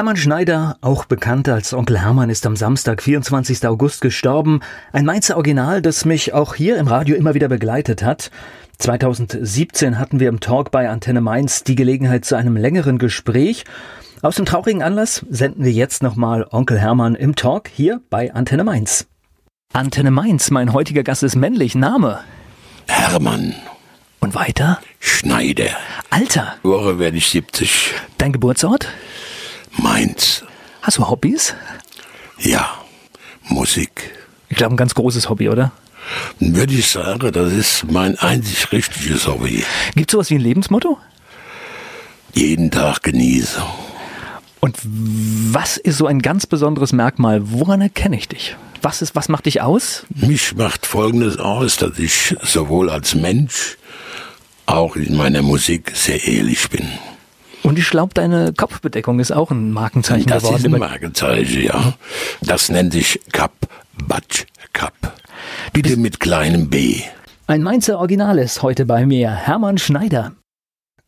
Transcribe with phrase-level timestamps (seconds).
[0.00, 3.66] Hermann Schneider, auch bekannt als Onkel Hermann, ist am Samstag, 24.
[3.66, 4.60] August gestorben.
[4.94, 8.30] Ein Mainzer Original, das mich auch hier im Radio immer wieder begleitet hat.
[8.78, 13.66] 2017 hatten wir im Talk bei Antenne Mainz die Gelegenheit zu einem längeren Gespräch.
[14.22, 18.64] Aus dem traurigen Anlass senden wir jetzt nochmal Onkel Hermann im Talk hier bei Antenne
[18.64, 19.06] Mainz.
[19.74, 21.74] Antenne Mainz, mein heutiger Gast ist männlich.
[21.74, 22.20] Name?
[22.88, 23.54] Hermann.
[24.20, 24.80] Und weiter?
[24.98, 25.76] Schneider.
[26.08, 26.54] Alter?
[26.62, 27.92] Woche werde ich 70.
[28.16, 28.88] Dein Geburtsort?
[29.82, 30.44] Mainz.
[30.82, 31.54] Hast du Hobbys?
[32.38, 32.68] Ja,
[33.48, 34.10] Musik.
[34.48, 35.72] Ich glaube, ein ganz großes Hobby, oder?
[36.38, 39.64] Würde ich sagen, das ist mein einzig richtiges Hobby.
[39.94, 40.98] Gibt es sowas wie ein Lebensmotto?
[42.34, 43.62] Jeden Tag genieße.
[44.60, 47.50] Und was ist so ein ganz besonderes Merkmal?
[47.50, 48.56] Woran erkenne ich dich?
[48.82, 50.04] Was ist, was macht dich aus?
[50.10, 53.76] Mich macht Folgendes aus, dass ich sowohl als Mensch
[54.66, 56.88] auch in meiner Musik sehr ehrlich bin.
[57.62, 60.62] Und ich glaube, deine Kopfbedeckung ist auch ein Markenzeichen das geworden.
[60.62, 61.94] Das ist ein Markenzeichen, ja.
[62.40, 63.52] Das nennt sich Kap,
[64.06, 64.94] Batsch, Kap.
[65.72, 67.02] Bitte mit kleinem B.
[67.46, 70.32] Ein Mainzer Original ist heute bei mir, Hermann Schneider.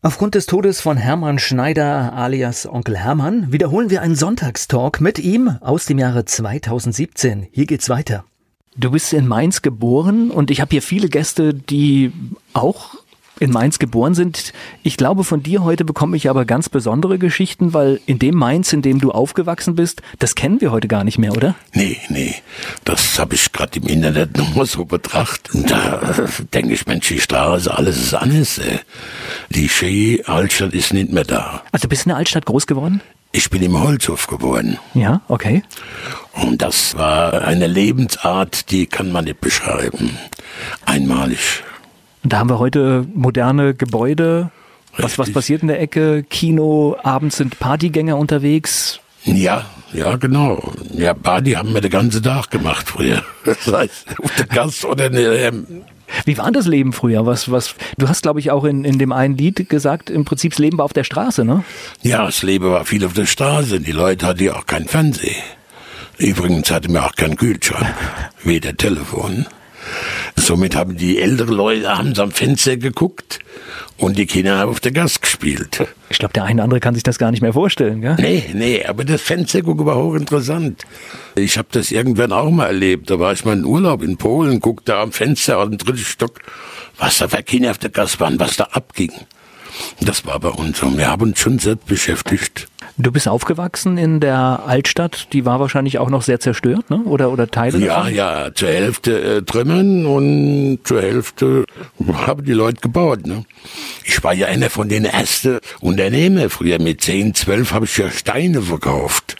[0.01, 5.57] Aufgrund des Todes von Hermann Schneider alias Onkel Hermann wiederholen wir einen Sonntagstalk mit ihm
[5.61, 7.47] aus dem Jahre 2017.
[7.51, 8.25] Hier geht's weiter.
[8.75, 12.11] Du bist in Mainz geboren und ich habe hier viele Gäste, die
[12.53, 12.95] auch
[13.39, 14.53] in Mainz geboren sind.
[14.83, 18.73] Ich glaube, von dir heute bekomme ich aber ganz besondere Geschichten, weil in dem Mainz,
[18.73, 21.55] in dem du aufgewachsen bist, das kennen wir heute gar nicht mehr, oder?
[21.73, 22.35] Nee, nee.
[22.83, 25.55] Das habe ich gerade im Internet nochmal so betrachtet.
[25.55, 26.01] Und da
[26.53, 28.61] denke ich, Mensch, die Straße, alles ist anders.
[29.49, 31.63] Die Ski Altstadt ist nicht mehr da.
[31.71, 33.01] Also du bist in der Altstadt groß geworden?
[33.35, 34.77] Ich bin im Holzhof geboren.
[34.93, 35.63] Ja, okay.
[36.33, 40.19] Und das war eine Lebensart, die kann man nicht beschreiben.
[40.85, 41.63] Einmalig.
[42.23, 44.51] Und da haben wir heute moderne Gebäude.
[44.97, 46.23] Was, was passiert in der Ecke?
[46.23, 48.99] Kino, abends sind Partygänger unterwegs.
[49.25, 50.73] Ja, ja, genau.
[50.93, 53.23] Ja, Party haben wir den ganzen Tag gemacht früher.
[53.45, 54.05] Das heißt,
[54.37, 55.83] der Gast oder in der, ähm
[56.25, 57.25] Wie war das Leben früher?
[57.25, 60.51] Was, was, du hast, glaube ich, auch in, in dem einen Lied gesagt, im Prinzip
[60.51, 61.63] das Leben war auf der Straße, ne?
[62.01, 63.79] Ja, das Leben war viel auf der Straße.
[63.79, 65.41] Die Leute hatten ja auch kein Fernsehen.
[66.17, 67.95] Übrigens hatten wir auch keinen Kühlschrank,
[68.43, 69.45] weder Telefon.
[70.35, 73.39] Somit haben die älteren Leute abends am Fenster geguckt
[73.97, 75.85] und die Kinder haben auf der Gas gespielt.
[76.09, 78.15] Ich glaube, der eine oder andere kann sich das gar nicht mehr vorstellen, gell?
[78.19, 80.83] Nee, nee, aber das Fenstergucken war hochinteressant.
[81.35, 83.09] Ich habe das irgendwann auch mal erlebt.
[83.09, 86.39] Da war ich mal in Urlaub in Polen, guckte am Fenster dem dritten Stock,
[86.97, 89.11] was da für Kinder auf der Gas waren, was da abging.
[90.01, 90.97] Das war bei uns so.
[90.97, 92.67] Wir haben uns schon selbst beschäftigt.
[92.97, 96.97] Du bist aufgewachsen in der Altstadt, die war wahrscheinlich auch noch sehr zerstört, ne?
[97.05, 98.13] Oder, oder Teile Ja, davon?
[98.13, 101.65] ja, zur Hälfte äh, Trümmern und zur Hälfte
[102.13, 103.25] haben die Leute gebaut.
[103.25, 103.45] Ne?
[104.03, 106.49] Ich war ja einer von den ersten Unternehmer.
[106.51, 109.37] Früher mit 10, 12 habe ich ja Steine verkauft.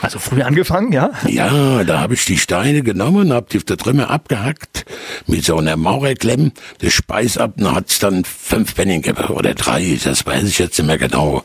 [0.00, 1.10] Also früh angefangen, ja?
[1.26, 4.84] Ja, da habe ich die Steine genommen, hab die auf der Trümmer abgehackt,
[5.26, 10.26] mit so einer Maurerklemm, das Speis ab, und hat's dann fünf Pfennig oder drei, das
[10.26, 11.42] weiß ich jetzt nicht mehr genau.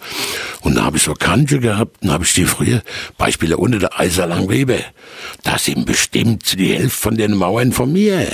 [0.61, 2.81] Und da habe ich so Kante gehabt, und habe ich die früher,
[3.17, 4.79] Beispiele unter der Eiserlang Weber,
[5.43, 8.27] das sind bestimmt die Hälfte von den Mauern von mir.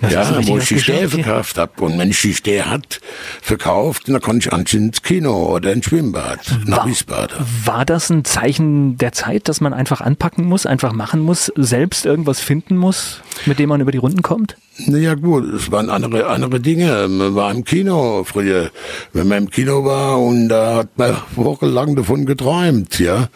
[0.00, 1.08] Das ja, wo ich die hier.
[1.08, 1.80] verkauft hab.
[1.80, 3.00] Und wenn ich die Stäbe hat,
[3.42, 7.36] verkauft, dann konnte ich anschließend ins Kino oder ins Schwimmbad, nach War- Wiesbaden.
[7.64, 12.06] War das ein Zeichen der Zeit, dass man einfach anpacken muss, einfach machen muss, selbst
[12.06, 14.56] irgendwas finden muss, mit dem man über die Runden kommt?
[14.86, 17.08] Naja gut, es waren andere, andere Dinge.
[17.08, 18.70] Man war im Kino früher.
[19.12, 23.28] Wenn man im Kino war und da hat man wochenlang davon geträumt, ja.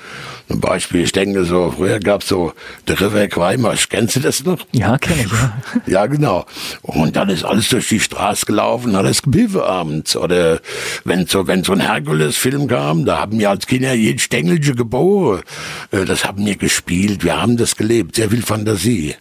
[0.48, 2.52] Zum Beispiel, ich denke so, früher gab's so
[2.86, 4.58] der River Quaimasch, kennst du das noch?
[4.70, 5.52] Ja, kenne ich, ja.
[5.86, 6.44] Ja, genau.
[6.82, 10.16] Und dann ist alles durch die Straße gelaufen, alles gepiffen abends.
[10.16, 10.60] Oder
[11.04, 15.42] wenn so, wenn so ein Herkules-Film kam, da haben wir als Kinder jeden Stängelchen geboren.
[15.90, 19.16] Äh, Das haben wir gespielt, wir haben das gelebt, sehr viel Fantasie.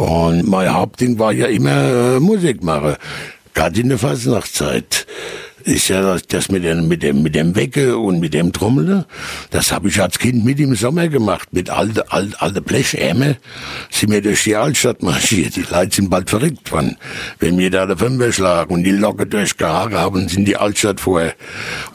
[0.00, 2.96] Und mein Hauptding war ja immer äh, Musik machen.
[3.52, 5.06] Gerade in der Fasnachtszeit.
[5.64, 9.04] Ist ja das, mit dem, mit dem, mit dem Wecke und mit dem Trommeln.
[9.50, 11.52] Das habe ich als Kind mit im Sommer gemacht.
[11.52, 13.36] Mit alte, alte, alte Blechämme
[13.90, 15.56] sind wir durch die Altstadt marschiert.
[15.56, 16.96] Die Leute sind bald verrückt worden.
[17.38, 21.34] Wenn wir da der Fünfer schlagen und die Locke durchgehagen haben, sind die Altstadt vorher.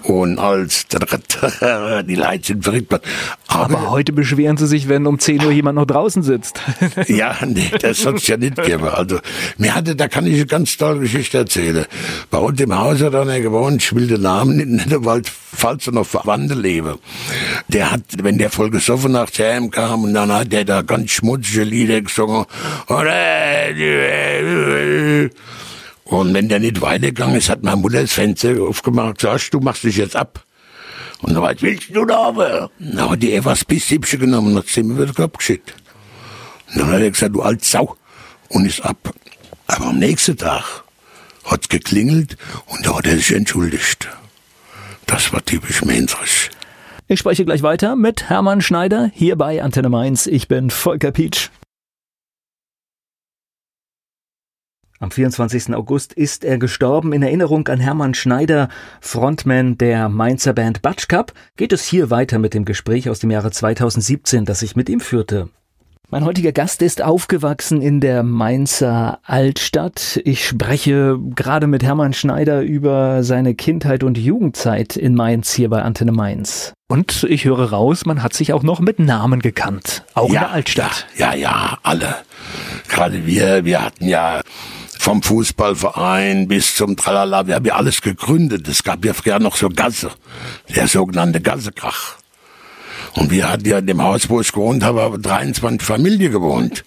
[0.04, 0.86] Und als
[2.08, 3.04] die Leute sind verrückt worden.
[3.48, 6.62] Aber heute beschweren sie sich, wenn um 10 Uhr jemand noch draußen sitzt.
[7.08, 8.88] Ja, nee, das soll's ja nicht geben.
[8.88, 9.20] Also,
[9.58, 11.86] mir hatte, da kann ich eine ganz tolle Geschichte erzählen.
[12.30, 15.88] Bei uns im Haus hat einer gewohnt, ich will den Namen nicht nennen, weil, falls
[15.88, 17.00] er noch Verwandte lebe.
[17.68, 21.12] Der hat, wenn der voll gesoffen nach Heim kam und dann hat der da ganz
[21.12, 22.46] schmutzige Lieder gesungen.
[26.06, 29.84] Und wenn der nicht weitergegangen ist, hat meine Mutter das Fenster aufgemacht, sagst du machst
[29.84, 30.44] dich jetzt ab.
[31.22, 32.70] Und so weit willst du da aber?
[32.78, 35.74] Dann hat die Eva Siebchen genommen und hat sie mir wieder abgeschickt.
[36.74, 37.96] Und dann hat er gesagt, du alte Sau.
[38.50, 39.14] Und ist ab.
[39.68, 40.85] Aber am nächsten Tag
[41.46, 44.08] hat's geklingelt und da hat er sich entschuldigt.
[45.06, 46.50] Das war typisch Mensrich.
[47.08, 50.26] Ich spreche gleich weiter mit Hermann Schneider hier bei Antenne Mainz.
[50.26, 51.50] Ich bin Volker Pietsch.
[55.00, 55.76] Am 24.
[55.76, 57.14] August ist er gestorben.
[57.14, 58.70] In Erinnerung an Hermann Schneider,
[59.02, 63.30] Frontman der Mainzer Band Batsch Cup, geht es hier weiter mit dem Gespräch aus dem
[63.30, 65.50] Jahre 2017, das ich mit ihm führte.
[66.12, 70.22] Mein heutiger Gast ist aufgewachsen in der Mainzer Altstadt.
[70.24, 75.82] Ich spreche gerade mit Hermann Schneider über seine Kindheit und Jugendzeit in Mainz hier bei
[75.82, 76.74] Antenne Mainz.
[76.88, 80.40] Und ich höre raus, man hat sich auch noch mit Namen gekannt, auch ja, in
[80.42, 81.08] der Altstadt.
[81.18, 82.16] Ja, ja, ja, alle.
[82.88, 84.42] Gerade wir, wir hatten ja
[85.00, 88.68] vom Fußballverein bis zum Tralala, wir haben ja alles gegründet.
[88.68, 90.12] Es gab ja früher noch so Gasse,
[90.76, 92.18] der sogenannte Gassekrach.
[93.16, 96.84] Und wir hatten ja in dem Haus, wo ich gewohnt habe, aber 23 Familien gewohnt.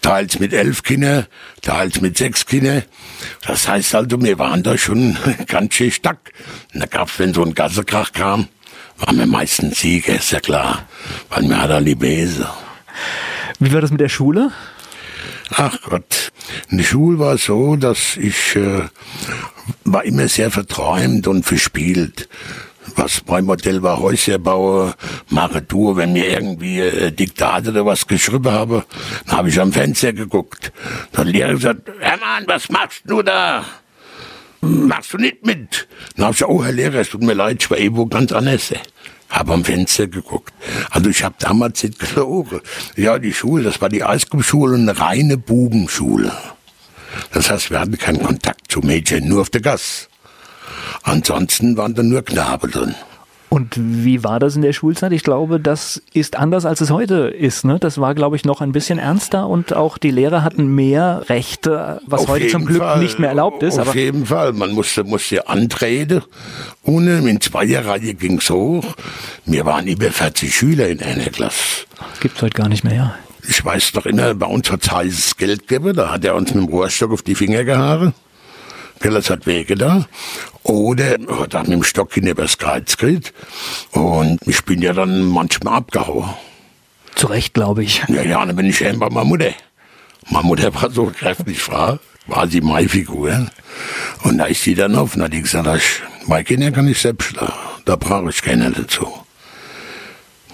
[0.00, 1.26] Teils mit elf Kindern,
[1.60, 2.84] teils mit sechs Kindern.
[3.46, 5.16] Das heißt also, wir waren da schon
[5.46, 6.32] ganz schön stark.
[6.72, 8.48] Und da gab's, wenn so ein Gassekrach kam,
[8.98, 10.86] waren wir meistens Sieger, ist ja klar.
[11.28, 12.48] Weil wir hatten Libese.
[13.58, 14.52] Wie war das mit der Schule?
[15.50, 16.32] Ach Gott.
[16.70, 18.82] In der Schule war es so, dass ich äh,
[19.84, 22.28] war immer sehr verträumt und verspielt
[22.96, 24.94] was mein Modell war, Häuser baue,
[25.28, 28.84] mache Tour, wenn mir irgendwie äh, Diktate oder was geschrieben habe,
[29.26, 30.72] dann habe ich am Fenster geguckt.
[31.12, 33.64] Dann hat Lehrer gesagt, Hermann, was machst du da?
[34.60, 35.88] Machst du nicht mit?
[36.16, 38.32] Dann habe ich gesagt, oh Herr Lehrer, es tut mir leid, ich war irgendwo ganz
[38.32, 38.72] anders.
[39.28, 40.52] Habe am Fenster geguckt.
[40.90, 42.60] Also ich habe damals nicht gelogen.
[42.96, 46.32] Ja, die Schule, das war die Eisgruppenschule, eine reine Bubenschule.
[47.32, 50.09] Das heißt, wir hatten keinen Kontakt zu Mädchen, nur auf der Gas.
[51.02, 52.94] Ansonsten waren da nur Knaben drin.
[53.50, 55.10] Und wie war das in der Schulzeit?
[55.10, 57.64] Ich glaube, das ist anders, als es heute ist.
[57.64, 57.78] Ne?
[57.80, 62.00] Das war, glaube ich, noch ein bisschen ernster und auch die Lehrer hatten mehr Rechte,
[62.06, 63.00] was Auf heute zum Glück Fall.
[63.00, 63.76] nicht mehr erlaubt ist.
[63.80, 64.52] Auf jeden Fall.
[64.52, 66.22] Man musste, musste antreten.
[66.84, 68.84] Ohne, in Zweierreihe ging es hoch.
[69.46, 71.86] Wir waren über 40 Schüler in einer Klasse.
[72.20, 73.14] Gibt es heute gar nicht mehr, ja.
[73.48, 75.96] Ich weiß doch immer, bei uns hat es heißes Geld gegeben.
[75.96, 78.14] Da hat er uns mit dem Rohrstock auf die Finger gehauen.
[79.00, 80.06] Pillers hat Wege da.
[80.70, 83.34] Oder hat auch mit dem Stock in das Kreuz gekriegt.
[83.90, 86.30] Und ich bin ja dann manchmal abgehauen.
[87.16, 88.04] Zu Recht, glaube ich.
[88.06, 89.50] Ja, ja, dann bin ich eben bei meiner Mutter.
[90.28, 91.98] Meine Mutter war so kräftig war
[92.48, 93.48] sie meine Figur.
[94.22, 95.82] Und da ist sie dann auf und hat die gesagt,
[96.26, 97.52] meine Kinder kann ich selbst schlagen.
[97.84, 99.08] Da brauche ich keiner dazu.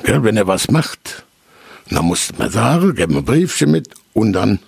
[0.07, 1.27] Ja, wenn er was macht,
[1.91, 4.61] dann musste man sagen, gib mir ein Briefchen mit und dann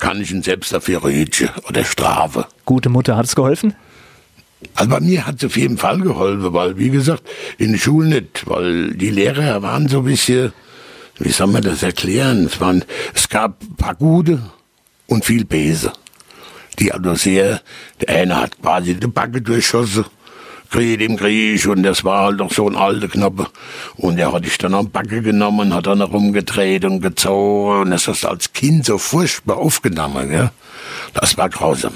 [0.00, 2.46] kann ich ihn selbst dafür rügen oder strafe.
[2.64, 3.76] Gute Mutter, hat es geholfen?
[4.74, 7.22] Also bei mir hat es auf jeden Fall geholfen, weil, wie gesagt,
[7.58, 10.52] in der Schule nicht, weil die Lehrer waren so ein bisschen,
[11.18, 12.46] wie soll man das erklären?
[12.46, 14.42] Es, waren, es gab ein paar gute
[15.06, 15.92] und viel Bese.
[16.78, 17.60] Die also sehr,
[18.00, 20.04] der eine hat quasi die Backe durchschossen
[20.72, 23.46] Krieg im Krieg und das war halt noch so ein alter Knappe.
[23.96, 28.08] Und der hatte ich dann am Backe genommen, hat dann rumgedreht und gezogen und das
[28.08, 30.50] hast du als Kind so furchtbar aufgenommen, gell?
[31.12, 31.92] Das war grausam.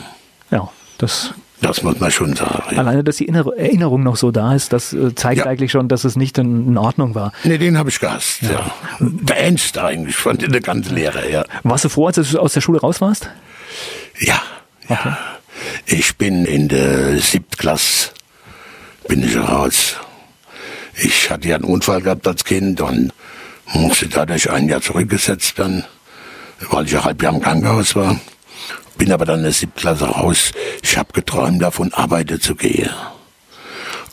[0.50, 2.64] Ja, das das muss man schon sagen.
[2.72, 2.78] Ja.
[2.78, 5.46] Alleine, dass die Erinnerung noch so da ist, das äh, zeigt ja.
[5.46, 7.32] eigentlich schon, dass es nicht in, Ordnung war.
[7.44, 8.50] Nee, den habe ich gehasst, ja.
[8.50, 8.70] ja.
[9.00, 11.44] Der Ernst eigentlich von der ganzen Lehre, ja.
[11.62, 13.30] Warst du froh, als du aus der Schule raus warst?
[14.18, 14.40] Ja,
[14.88, 14.98] ja.
[14.98, 15.12] Okay.
[15.86, 18.10] Ich bin in der siebten Klasse
[19.08, 19.96] bin ich raus.
[20.94, 23.12] Ich hatte ja einen Unfall gehabt als Kind und
[23.72, 25.84] musste dadurch ein Jahr zurückgesetzt werden,
[26.70, 28.18] weil ich ein halb Jahr im Krankenhaus war.
[28.98, 30.52] Bin aber dann in der siebten Klasse raus.
[30.82, 32.90] Ich habe geträumt davon, arbeiten zu gehen.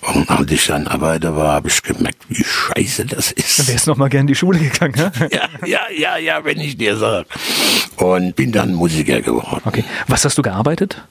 [0.02, 3.60] Und als ich dann Arbeiter war, habe ich gemerkt, wie scheiße das ist.
[3.60, 5.12] Dann wärst du noch mal gern in die Schule gegangen, ne?
[5.32, 7.26] ja, ja, ja, ja, wenn ich dir sage.
[7.96, 9.62] Und bin dann Musiker geworden.
[9.64, 9.86] Okay.
[10.08, 11.02] Was hast du gearbeitet?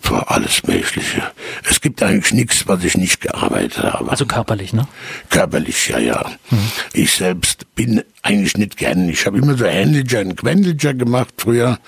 [0.00, 1.22] Für alles Mögliche.
[1.68, 4.10] Es gibt eigentlich nichts, was ich nicht gearbeitet habe.
[4.10, 4.86] Also körperlich, ne?
[5.30, 6.30] Körperlich, ja, ja.
[6.50, 6.70] Mhm.
[6.92, 9.08] Ich selbst bin eigentlich nicht gern.
[9.08, 11.78] Ich habe immer so Händlicher und Quendlicher gemacht früher.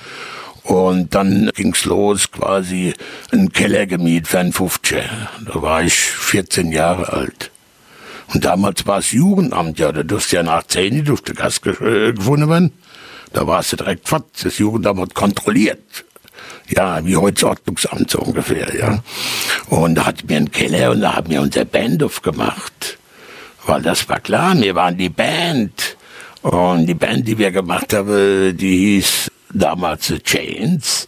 [0.69, 2.93] Und dann ging's los, quasi
[3.33, 4.99] einen Keller gemietet für einen 50.
[5.47, 7.51] Da war ich 14 Jahre alt.
[8.35, 11.63] Und damals war es Jugendamt, ja, da durfte ja nach 10 nicht auf der Gas
[11.65, 12.73] äh, gefunden werden.
[13.33, 14.27] Da war es direkt fort.
[14.43, 16.05] Das Jugendamt hat kontrolliert
[16.69, 19.03] ja, wie heute Ordnungsamt so ungefähr, ja.
[19.71, 22.99] Und da hatten wir einen Keller und da haben wir unser Band aufgemacht.
[23.65, 25.97] Weil das war klar, wir waren die Band.
[26.43, 31.07] Und die Band, die wir gemacht haben, die hieß damals The Chains.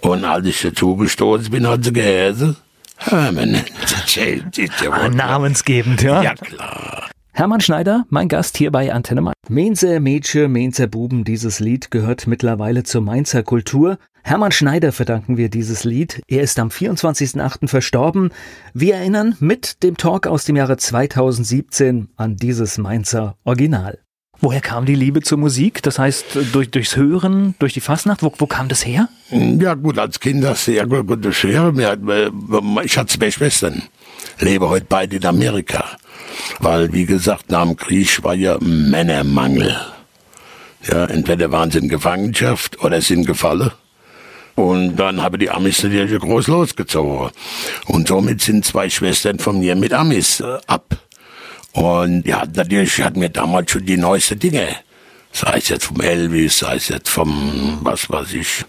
[0.00, 2.56] Und als ich dazu gestoßen bin, hat sie geheißen,
[2.96, 4.58] Hermann erzählt.
[4.58, 6.22] Ist ja ah, namensgebend, ja.
[6.22, 7.10] Ja, klar.
[7.32, 9.34] Hermann Schneider, mein Gast hier bei Antenne Mainz.
[9.48, 13.98] Mainzer Mädchen, Mainzer Buben, dieses Lied gehört mittlerweile zur Mainzer Kultur.
[14.22, 16.22] Hermann Schneider verdanken wir dieses Lied.
[16.28, 17.68] Er ist am 24.08.
[17.68, 18.30] verstorben.
[18.72, 24.03] Wir erinnern mit dem Talk aus dem Jahre 2017 an dieses Mainzer Original.
[24.44, 25.82] Woher kam die Liebe zur Musik?
[25.84, 28.22] Das heißt, durch, durchs Hören, durch die Fastnacht?
[28.22, 29.08] Wo, wo kam das her?
[29.30, 31.78] Ja gut, als Kind du ja gut, gut durchs Hören.
[32.84, 33.84] Ich hatte zwei Schwestern,
[34.40, 35.86] lebe heute beide in Amerika.
[36.60, 39.80] Weil, wie gesagt, nach dem Krieg war ja Männermangel.
[40.86, 43.70] Ja, entweder waren sie in Gefangenschaft oder sind gefallen.
[44.56, 47.30] Und dann haben die Amis natürlich groß losgezogen.
[47.86, 50.98] Und somit sind zwei Schwestern von mir mit Amis äh, ab.
[51.74, 54.68] Und ja, natürlich hatten wir damals schon die neuesten Dinge
[55.34, 58.64] sei es jetzt vom Elvis, sei es jetzt vom, was weiß ich,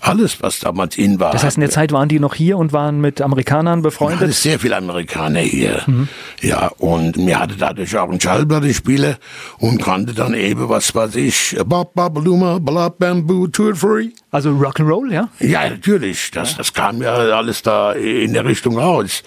[0.00, 1.32] alles, was damals in war.
[1.32, 4.28] Das heißt, in der Zeit waren die noch hier und waren mit Amerikanern befreundet?
[4.28, 5.82] Ja, sehr viele Amerikaner hier.
[5.86, 6.08] Mhm.
[6.40, 9.18] Ja, und mir hatte dadurch auch ein Schallplatte
[9.58, 14.08] und kannte dann eben, was weiß ich, Bob Babaluma, Blab Bamboo, Tour Free.
[14.30, 15.28] Also Rock'n'Roll, ja?
[15.38, 16.30] Ja, natürlich.
[16.32, 19.22] Das, das kam ja alles da in der Richtung raus.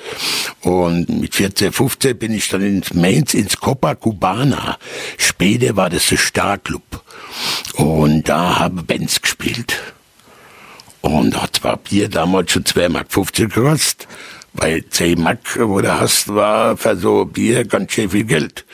[0.62, 4.78] Und mit 14, 15 bin ich dann ins Mainz, ins Copacabana.
[5.18, 6.84] Später war das der Starclub.
[6.90, 7.04] Club.
[7.76, 9.80] Und da habe Benz gespielt.
[11.02, 14.08] Und hat zwar Bier damals schon 2,50 Mark gekostet.
[14.54, 18.66] Bei 10 Mark, wo du hast, war für so Bier ganz schön viel Geld.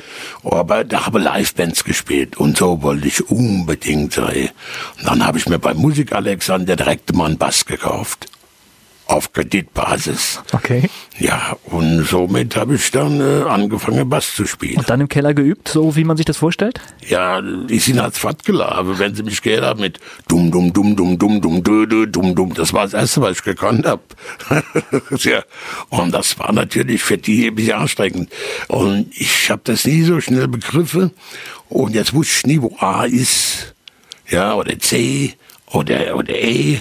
[0.43, 4.49] Aber da habe Live-Bands gespielt und so wollte ich unbedingt sein.
[4.97, 8.27] Und dann habe ich mir bei Musik Alexander direkt mal einen Bass gekauft
[9.07, 10.41] auf Kreditbasis.
[10.51, 10.89] Okay.
[11.19, 14.77] Ja, und somit habe ich dann äh, angefangen, Bass zu spielen.
[14.77, 16.81] Und dann im Keller geübt, so wie man sich das vorstellt?
[17.07, 21.19] Ja, ich sind als Fattgelabe, wenn sie mich gehört haben mit dumm, dumm, dumm, dumm,
[21.19, 22.53] dumm, dumm, dö, dö, dumm, dumm.
[22.55, 24.01] Das war das Erste, was ich gekannt habe.
[25.19, 25.43] ja.
[25.89, 28.31] Und das war natürlich für die ein bisschen anstrengend.
[28.67, 31.11] Und ich habe das nie so schnell begriffen.
[31.69, 33.75] Und jetzt wusste ich nie, wo A ist.
[34.27, 35.35] Ja, oder C
[35.71, 36.79] oder, oder E.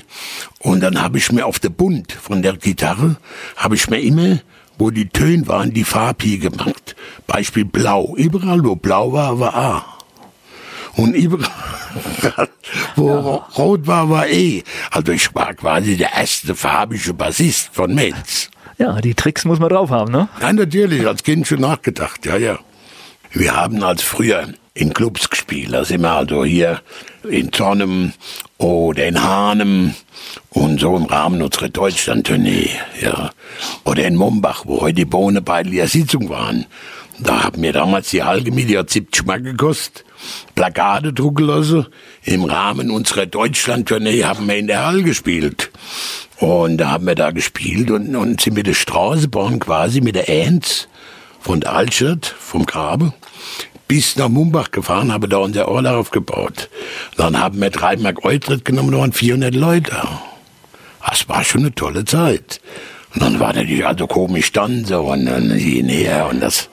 [0.60, 3.16] Und dann habe ich mir auf der Bund von der Gitarre,
[3.56, 4.40] habe ich mir immer,
[4.78, 6.96] wo die Töne waren, die Farbe gemacht.
[7.26, 8.14] Beispiel Blau.
[8.16, 9.84] Überall, wo Blau war, war A.
[10.96, 11.48] Und überall,
[12.96, 13.20] wo ja.
[13.56, 14.62] Rot war, war E.
[14.90, 18.50] Also ich war quasi der erste farbige Bassist von Metz.
[18.78, 20.28] Ja, die Tricks muss man drauf haben, ne?
[20.40, 22.58] Ja, natürlich, als Kind schon nachgedacht, ja, ja.
[23.32, 25.72] Wir haben als früher in Clubs gespielt.
[25.72, 26.82] Da sind wir also hier
[27.28, 28.12] in Zornem
[28.58, 29.94] oder in Hanem
[30.50, 33.30] und so im Rahmen unserer Deutschland-Tournee, ja.
[33.84, 36.66] Oder in Mombach, wo heute die Bohne bei der Sitzung waren.
[37.20, 40.04] Da haben wir damals die die hat 70 Mark gekostet,
[40.56, 41.86] Plakate drucken lassen.
[42.24, 45.70] Im Rahmen unserer Deutschland-Tournee haben wir in der Halle gespielt.
[46.38, 50.28] Und da haben wir da gespielt und, und sind mit der Straßenbahn quasi mit der
[50.28, 50.88] Ernst
[51.40, 53.12] von der Altstadt, vom Grabe,
[53.94, 56.68] bis nach Mumbach gefahren, habe da unser Orla aufgebaut.
[57.16, 59.92] Dann haben wir drei Mark Eutritt genommen, da waren 400 Leute.
[61.08, 62.60] Das war schon eine tolle Zeit.
[63.14, 66.70] Und dann war natürlich also komisch dann so und dann hin her und das,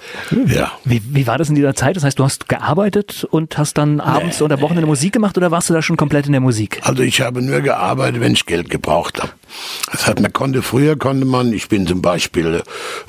[0.48, 0.72] ja.
[0.84, 1.96] Wie, wie war das in dieser Zeit?
[1.96, 4.90] Das heißt, du hast gearbeitet und hast dann abends nee, oder Wochenende nee.
[4.90, 6.80] Musik gemacht oder warst du da schon komplett in der Musik?
[6.82, 9.34] Also ich habe nur gearbeitet, wenn ich Geld gebraucht habe.
[9.92, 12.63] Das hat man konnte, früher konnte man, ich bin zum Beispiel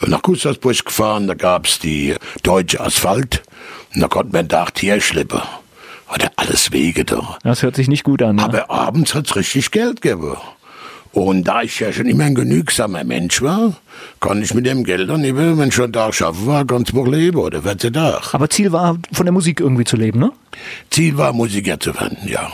[0.06, 3.42] nach Gustavsburg gefahren, da gab's die Deutsche Asphalt
[3.94, 5.40] und da konnte man Tag hier schleppen.
[6.08, 7.38] Hatte alles Wege da.
[7.42, 8.36] Das hört sich nicht gut an.
[8.36, 8.42] Ne?
[8.42, 10.36] Aber abends hat's richtig Geld gegeben.
[11.12, 13.74] Und da ich ja schon immer ein genügsamer Mensch war,
[14.20, 17.10] kann ich mit dem Geld dann eben, wenn ich schon da schaffen war, ganz Woche
[17.10, 18.18] leben oder 14 Tage.
[18.32, 20.32] Aber Ziel war, von der Musik irgendwie zu leben, ne?
[20.90, 22.50] Ziel war, Musiker zu werden, ja.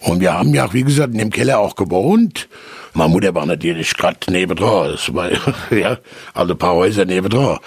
[0.00, 2.48] Und wir haben ja, wie gesagt, in dem Keller auch gewohnt.
[2.94, 5.30] Meine Mutter war natürlich gerade nebendran, das war,
[5.70, 5.98] ja,
[6.34, 7.58] also ein paar Häuser nebendran.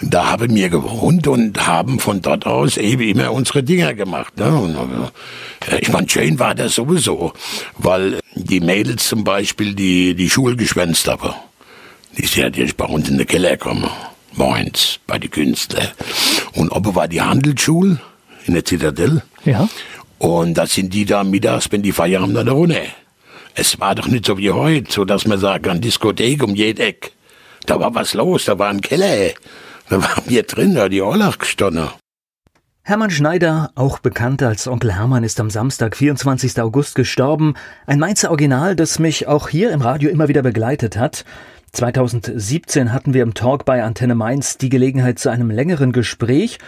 [0.00, 4.36] Da haben wir gewohnt und haben von dort aus eben immer unsere Dinger gemacht.
[4.36, 4.54] Ne?
[4.54, 4.76] Und,
[5.70, 7.32] äh, ich meine, schön war das sowieso,
[7.76, 11.34] weil die Mädels zum Beispiel, die die Schule geschwänzt haben,
[12.16, 13.90] die sind natürlich bei uns in den Keller gekommen.
[14.34, 15.88] Moins, bei den Künstlern.
[16.52, 18.00] Und oben war die Handelsschule
[18.46, 19.22] in der Zitadelle.
[19.44, 19.68] Ja.
[20.18, 22.82] Und da sind die da mittags, wenn die Feier haben, dann runter.
[23.54, 26.82] Es war doch nicht so wie heute, so dass man sagen kann, Diskothek um jede
[26.82, 27.12] Eck.
[27.66, 29.32] Da war was los, da war ein Keller.
[29.88, 31.88] Da waren wir drin, da die Ollach gestanden.
[32.82, 36.58] Hermann Schneider, auch bekannt als Onkel Hermann, ist am Samstag, 24.
[36.62, 37.54] August gestorben.
[37.86, 41.24] Ein Mainzer Original, das mich auch hier im Radio immer wieder begleitet hat.
[41.72, 46.58] 2017 hatten wir im Talk bei Antenne Mainz die Gelegenheit zu einem längeren Gespräch.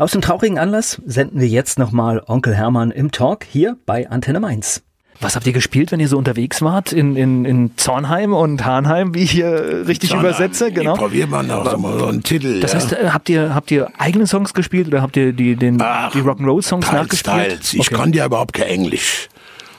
[0.00, 4.40] Aus dem traurigen Anlass senden wir jetzt nochmal Onkel Hermann im Talk hier bei Antenne
[4.40, 4.80] Mainz.
[5.20, 6.94] Was habt ihr gespielt, wenn ihr so unterwegs wart?
[6.94, 10.72] In, in, in Zornheim und Hahnheim, wie ich hier richtig Zornheim, übersetze?
[10.72, 10.94] Genau.
[10.94, 12.60] Probieren wir noch so, so einen Titel.
[12.60, 12.78] Das ja.
[12.78, 16.10] heißt, äh, habt ihr, habt ihr eigene Songs gespielt oder habt ihr die, den, Ach,
[16.12, 17.36] die Rock'n'Roll-Songs nachgespielt?
[17.36, 17.74] Teils.
[17.74, 17.94] Ich okay.
[17.94, 19.28] konnte ja überhaupt kein Englisch.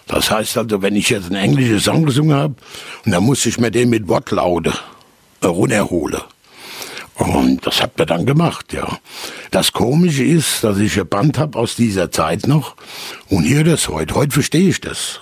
[0.06, 2.54] Das heißt also, wenn ich jetzt einen englischen Song gesungen habe,
[3.06, 4.72] und dann musste ich mir den mit Wortlaute
[5.44, 6.22] runterholen.
[7.22, 8.98] Und das hat mir dann gemacht, ja.
[9.52, 12.76] Das Komische ist, dass ich ein Band habe aus dieser Zeit noch
[13.30, 14.16] und hier das heute.
[14.16, 15.20] Heute verstehe ich das.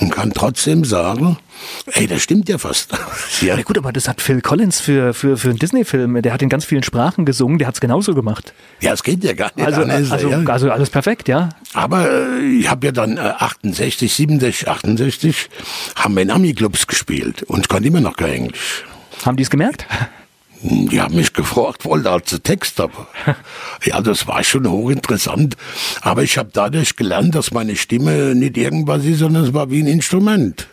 [0.00, 1.38] Und kann trotzdem sagen,
[1.86, 2.92] ey, das stimmt ja fast.
[3.40, 3.54] ja.
[3.56, 6.50] ja gut, aber das hat Phil Collins für, für, für einen Disney-Film, der hat in
[6.50, 8.52] ganz vielen Sprachen gesungen, der hat es genauso gemacht.
[8.80, 10.10] Ja, es geht ja gar nicht also, anders.
[10.10, 10.42] Also, ja.
[10.46, 11.48] also alles perfekt, ja.
[11.72, 15.48] Aber äh, ich habe ja dann äh, 68, 67, 68
[15.94, 18.84] haben wir in Ami-Clubs gespielt und konnte immer noch kein Englisch.
[19.24, 19.86] Haben die es gemerkt?
[20.66, 23.06] Die haben mich gefragt, wollte als Text aber.
[23.84, 25.56] Ja, das war schon hochinteressant.
[26.00, 29.82] Aber ich habe dadurch gelernt, dass meine Stimme nicht irgendwas ist, sondern es war wie
[29.82, 30.68] ein Instrument.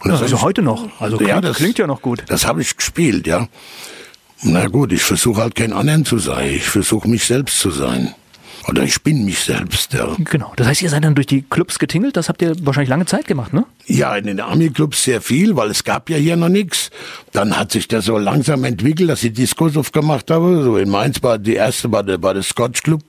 [0.00, 1.00] Und das also heute noch.
[1.00, 2.24] Also klingt ja, das klingt ja noch gut.
[2.26, 3.46] Das habe ich gespielt, ja.
[4.42, 6.52] Na gut, ich versuche halt kein anderen zu sein.
[6.52, 8.14] Ich versuche mich selbst zu sein.
[8.66, 10.16] Oder ich bin mich selbst, ja.
[10.18, 10.52] Genau.
[10.56, 12.16] Das heißt, ihr seid dann durch die Clubs getingelt?
[12.16, 13.66] Das habt ihr wahrscheinlich lange Zeit gemacht, ne?
[13.86, 16.90] Ja, in den Army-Clubs sehr viel, weil es gab ja hier noch nichts.
[17.32, 20.62] Dann hat sich das so langsam entwickelt, dass ich Discos aufgemacht habe.
[20.62, 23.02] So in Mainz war die erste war der, war der Scotch Club.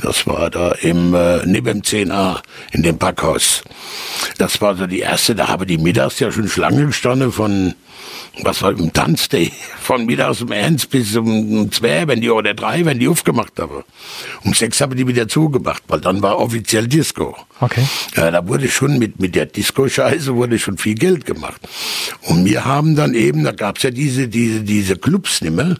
[0.00, 2.40] Das war da im, äh, neben dem 10a,
[2.70, 3.62] in dem Packhaus.
[4.38, 7.74] Das war so die erste, da habe die mittags ja schon Schlange gestanden von
[8.42, 12.84] was war im Tanzday, von mittags um eins bis um zwei, wenn die, oder drei,
[12.84, 13.84] wenn die aufgemacht haben.
[14.44, 17.36] Um sechs haben die wieder zugemacht, weil dann war offiziell Disco.
[17.60, 17.84] Okay.
[18.16, 21.60] Ja, da wurde schon mit, mit der Disco-Scheiße wurde schon viel Geld gemacht.
[22.22, 25.76] Und wir haben dann eben, da gab's ja diese, diese, diese Clubs nicht mehr,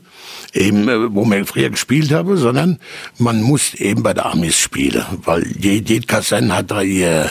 [0.52, 2.78] eben, äh, wo wir früher gespielt haben, sondern
[3.19, 7.31] man muss eben bei der Amis spielen, weil jede Kaserne hat da ihr,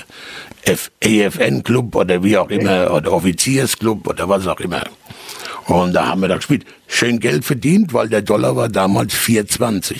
[1.03, 4.83] AFN-Club oder wie auch immer, oder Offiziersclub oder was auch immer.
[5.67, 6.65] Und da haben wir da gespielt.
[6.87, 9.97] Schön Geld verdient, weil der Dollar war damals 4,20.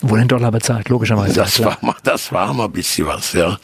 [0.00, 1.34] Wurde in Dollar bezahlt, logischerweise.
[1.34, 3.58] Das war mal, das war mal ein bisschen was, ja.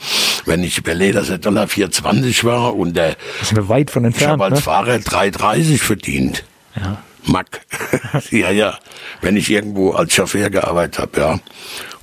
[0.45, 3.17] Wenn ich überlege, dass der Dollar 4,20 war und der.
[3.39, 4.27] Das sind wir weit von entfernt.
[4.27, 4.63] Ich habe als ne?
[4.63, 6.45] Fahrer 3,30 verdient.
[6.77, 6.99] Ja.
[7.25, 7.61] Mack.
[8.31, 8.79] ja, ja.
[9.21, 11.41] Wenn ich irgendwo als Chauffeur gearbeitet habe, ja.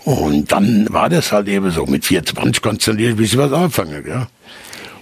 [0.05, 1.85] Und dann war das halt eben so.
[1.85, 4.27] Mit 420 konntest du natürlich ein bisschen was anfangen, ja.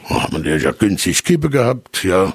[0.09, 2.33] Und hat man ja günstig Kippe gehabt, ja.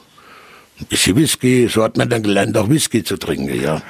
[0.89, 3.83] Bisschen Whisky, so hat man dann gelernt, auch Whisky zu trinken, ja.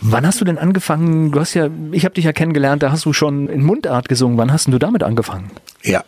[0.00, 1.32] Wann hast du denn angefangen?
[1.32, 4.38] Du hast ja, ich habe dich ja kennengelernt, da hast du schon in Mundart gesungen.
[4.38, 5.50] Wann hast du damit angefangen?
[5.82, 6.04] Ja,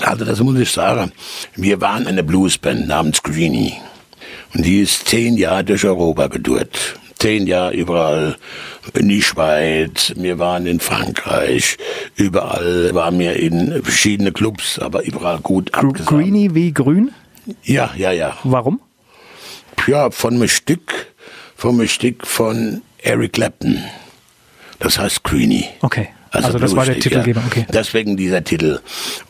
[0.00, 1.12] also das muss ich sagen.
[1.56, 3.74] Wir waren eine Bluesband namens Greenie.
[4.54, 8.36] Und die ist zehn Jahre durch Europa gedurrt zehn Jahre überall
[8.94, 11.76] in die Schweiz, wir waren in Frankreich,
[12.16, 16.08] überall waren wir in verschiedene Clubs, aber überall gut abgesagt.
[16.08, 17.10] Greenie wie grün?
[17.64, 18.36] Ja, ja, ja.
[18.44, 18.80] Warum?
[19.86, 21.12] Ja, von einem Stück,
[21.56, 23.82] von einem Stück von Eric Clapton.
[24.78, 25.66] Das heißt Greenie.
[25.80, 26.08] Okay.
[26.30, 27.66] Also, also das war der Titelgeber, okay.
[27.72, 28.80] Deswegen dieser Titel.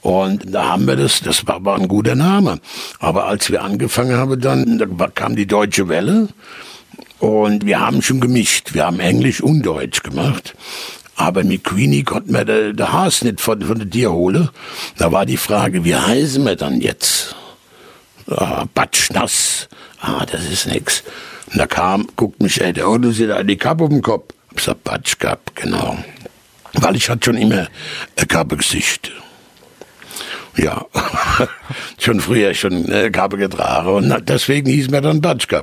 [0.01, 2.61] Und da haben wir das, das war, war ein guter Name.
[2.99, 6.29] Aber als wir angefangen haben, dann da kam die Deutsche Welle
[7.21, 8.75] und wir haben schon gemischt.
[8.75, 10.55] Wir haben Englisch und Deutsch gemacht.
[11.15, 14.51] Aber mit Queenie konnten wir den de Haas nicht von, von der Tier holen.
[14.99, 17.35] Da war die Frage, wie heißen wir dann jetzt?
[18.29, 19.69] Ah, Batschnass.
[20.01, 21.03] Ah, das ist nix.
[21.51, 24.35] Und da kam, guckt mich, ey, der Otto sieht eine Kappe auf dem Kopf.
[24.51, 25.99] Ich hab gesagt, Batsch gehabt, genau.
[26.75, 27.69] Weil ich hatte schon immer
[28.17, 29.13] ein Kappegesicht.
[30.57, 30.87] Ja,
[31.99, 35.63] schon früher schon äh, Kappe getragen und deswegen hieß mir dann Batschka.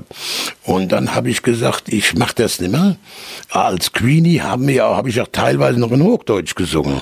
[0.63, 2.95] Und dann habe ich gesagt, ich mache das nicht mehr.
[3.49, 7.01] Als Queenie haben wir habe ich auch teilweise noch in Hochdeutsch gesungen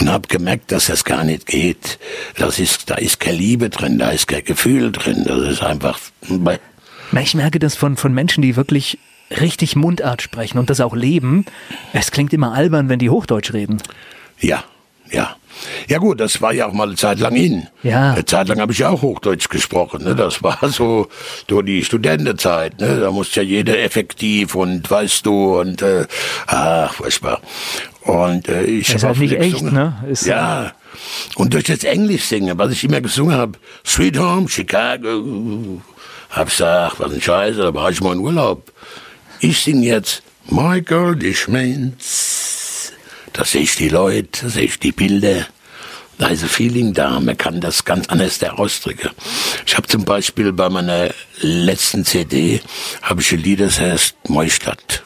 [0.00, 1.98] und habe gemerkt, dass das gar nicht geht.
[2.36, 5.24] Das ist, da ist keine Liebe drin, da ist kein Gefühl drin.
[5.26, 5.98] Das ist einfach.
[7.20, 8.98] Ich merke das von von Menschen, die wirklich
[9.30, 11.44] richtig Mundart sprechen und das auch leben.
[11.92, 13.80] Es klingt immer albern, wenn die Hochdeutsch reden.
[14.40, 14.64] Ja,
[15.10, 15.36] ja.
[15.88, 17.66] Ja gut, das war ja auch mal eine Zeit lang in.
[17.82, 18.12] Ja.
[18.12, 20.04] Eine Zeit lang habe ich ja auch Hochdeutsch gesprochen.
[20.04, 20.14] Ne?
[20.14, 21.08] Das war so,
[21.48, 22.80] so die Studentenzeit.
[22.80, 23.00] Ne?
[23.00, 26.06] Da musste ja jeder effektiv und weißt du und äh,
[26.46, 27.40] ach, furchtbar.
[28.02, 30.02] Und äh, ich habe halt nicht echt, ne?
[30.08, 30.72] Ist ja.
[31.36, 35.80] Und durch das Englisch singen, was ich immer gesungen habe, Sweet Home, Chicago,
[36.30, 38.72] hab gesagt, was ein Scheiße, da war ich mal in Urlaub.
[39.40, 42.39] Ich sing jetzt Michael Schmeins.
[43.32, 45.46] Da sehe ich die Leute, da sehe ich die Bilder.
[46.18, 49.10] Da ist ein Feeling da, man kann das ganz anders ausdrücken.
[49.66, 52.60] Ich habe zum Beispiel bei meiner letzten CD,
[53.00, 55.02] habe ich ein Lied, das heißt Neustadt.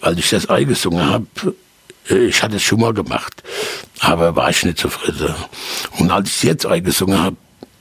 [0.00, 1.26] Als ich das eingesungen habe,
[2.10, 3.42] Ich hatte es schon mal gemacht,
[4.00, 5.32] aber war ich nicht zufrieden.
[5.98, 7.36] Und als ich jetzt eingesungen habe,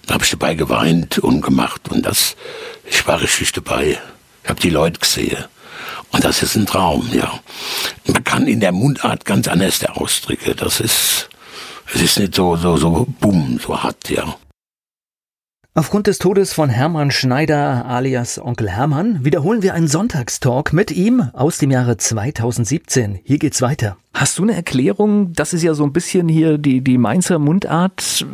[0.07, 2.35] habe ich dabei geweint und gemacht und das,
[2.85, 3.97] ich war richtig dabei.
[4.43, 5.45] Ich habe die Leute gesehen.
[6.11, 7.39] Und das ist ein Traum, ja.
[8.07, 10.55] Man kann in der Mundart ganz anders ausdrücken.
[10.57, 11.29] Das ist,
[11.93, 14.35] es ist nicht so, so, so bumm, so hart, ja.
[15.75, 21.29] Aufgrund des Todes von Hermann Schneider alias Onkel Hermann wiederholen wir einen Sonntagstalk mit ihm
[21.33, 23.19] aus dem Jahre 2017.
[23.23, 23.95] Hier geht's weiter.
[24.13, 25.31] Hast du eine Erklärung?
[25.33, 28.25] Das ist ja so ein bisschen hier die, die Mainzer Mundart.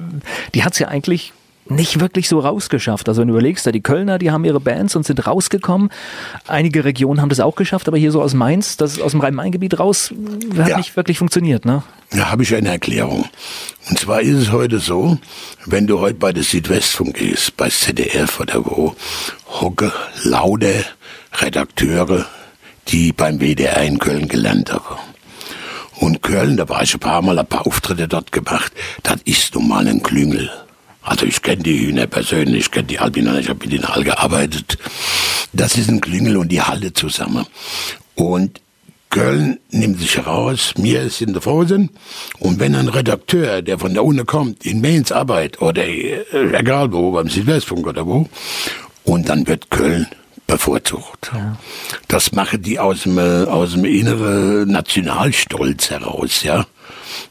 [0.55, 1.33] Die hat's ja eigentlich
[1.67, 3.09] nicht wirklich so rausgeschafft.
[3.09, 5.89] Also wenn du überlegst, da die Kölner, die haben ihre Bands und sind rausgekommen.
[6.47, 9.79] Einige Regionen haben das auch geschafft, aber hier so aus Mainz, das aus dem Rhein-Main-Gebiet
[9.79, 10.13] raus,
[10.57, 10.77] hat ja.
[10.77, 11.83] nicht wirklich funktioniert, ne?
[12.11, 13.25] Da habe ich eine Erklärung.
[13.89, 15.17] Und zwar ist es heute so,
[15.65, 18.95] wenn du heute bei der Südwestfunk gehst, bei ZDF oder wo,
[19.47, 19.91] hocke
[20.23, 20.83] lauter
[21.33, 22.25] Redakteure,
[22.89, 24.99] die beim WDR in Köln gelernt haben.
[25.99, 29.55] Und Köln, da war ich ein paar Mal ein paar Auftritte dort gemacht, das ist
[29.55, 30.51] nun mal ein Klüngel.
[31.05, 34.03] Also ich kenne die Hühner persönlich, ich kenne die Albiner, ich habe mit ihnen all
[34.03, 34.77] gearbeitet.
[35.53, 37.45] Das ist ein Klingel und die Halle zusammen.
[38.15, 38.59] Und
[39.11, 41.91] Köln nimmt sich heraus, mir ist in der Frozen.
[42.39, 46.91] Und wenn ein Redakteur, der von der Uni kommt, in Mainz arbeitet, oder äh, egal
[46.91, 48.27] wo, beim Südwestfunk oder wo,
[49.03, 50.07] und dann wird Köln
[50.47, 51.31] bevorzugt.
[51.33, 51.57] Ja.
[52.07, 56.65] Das machen die aus dem, aus dem inneren Nationalstolz heraus, ja.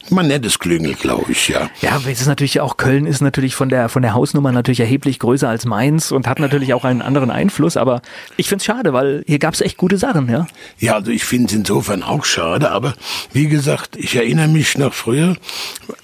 [0.09, 1.69] Man nennt es Klüngel, glaube ich, ja.
[1.81, 5.19] Ja, es ist natürlich auch, Köln ist natürlich von der, von der Hausnummer natürlich erheblich
[5.19, 8.01] größer als Mainz und hat natürlich auch einen anderen Einfluss, aber
[8.37, 10.47] ich finde es schade, weil hier gab es echt gute Sachen, ja.
[10.79, 12.93] Ja, also ich finde es insofern auch schade, aber
[13.33, 15.35] wie gesagt, ich erinnere mich noch früher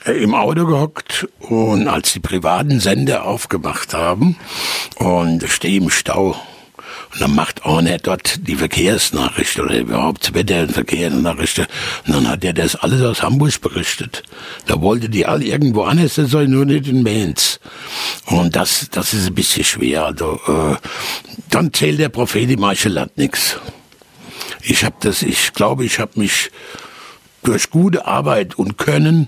[0.06, 4.38] äh, im Auto gehockt und als die privaten Sender aufgemacht haben
[4.98, 6.36] und stehe im Stau
[7.14, 11.68] und dann macht einer dort die Verkehrsnachricht oder überhaupt Wetter- und Verkehrsnachrichten.
[12.08, 14.24] Und dann hat er das alles aus Hamburg berichtet.
[14.66, 17.60] Da wollte die alle irgendwo anders sein, nur nicht in Mainz.
[18.28, 20.06] Und das, das ist ein bisschen schwer.
[20.06, 20.76] Also, äh,
[21.50, 23.58] dann zählt der Prophet im Land nichts.
[24.62, 26.52] Ich habe das, ich glaube, ich habe mich
[27.44, 29.28] durch gute Arbeit und Können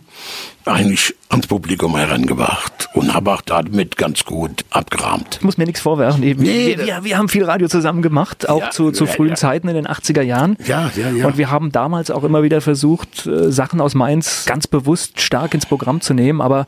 [0.65, 5.37] eigentlich ans Publikum herangebracht und habe auch damit ganz gut abgerahmt.
[5.39, 6.21] Ich muss mir nichts vorwerfen.
[6.21, 9.35] Wir, nee, wir, wir, haben viel Radio zusammen gemacht, auch ja, zu, zu frühen ja.
[9.35, 10.55] Zeiten in den 80er Jahren.
[10.65, 11.27] Ja, ja, ja.
[11.27, 15.53] Und wir haben damals auch immer wieder versucht, äh, Sachen aus Mainz ganz bewusst stark
[15.53, 16.65] ins Programm zu nehmen, aber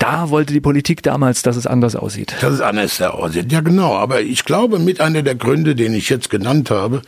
[0.00, 2.34] da wollte die Politik damals, dass es anders aussieht.
[2.40, 3.94] Dass es anders aussieht, ja genau.
[3.94, 7.02] Aber ich glaube, mit einer der Gründe, den ich jetzt genannt habe,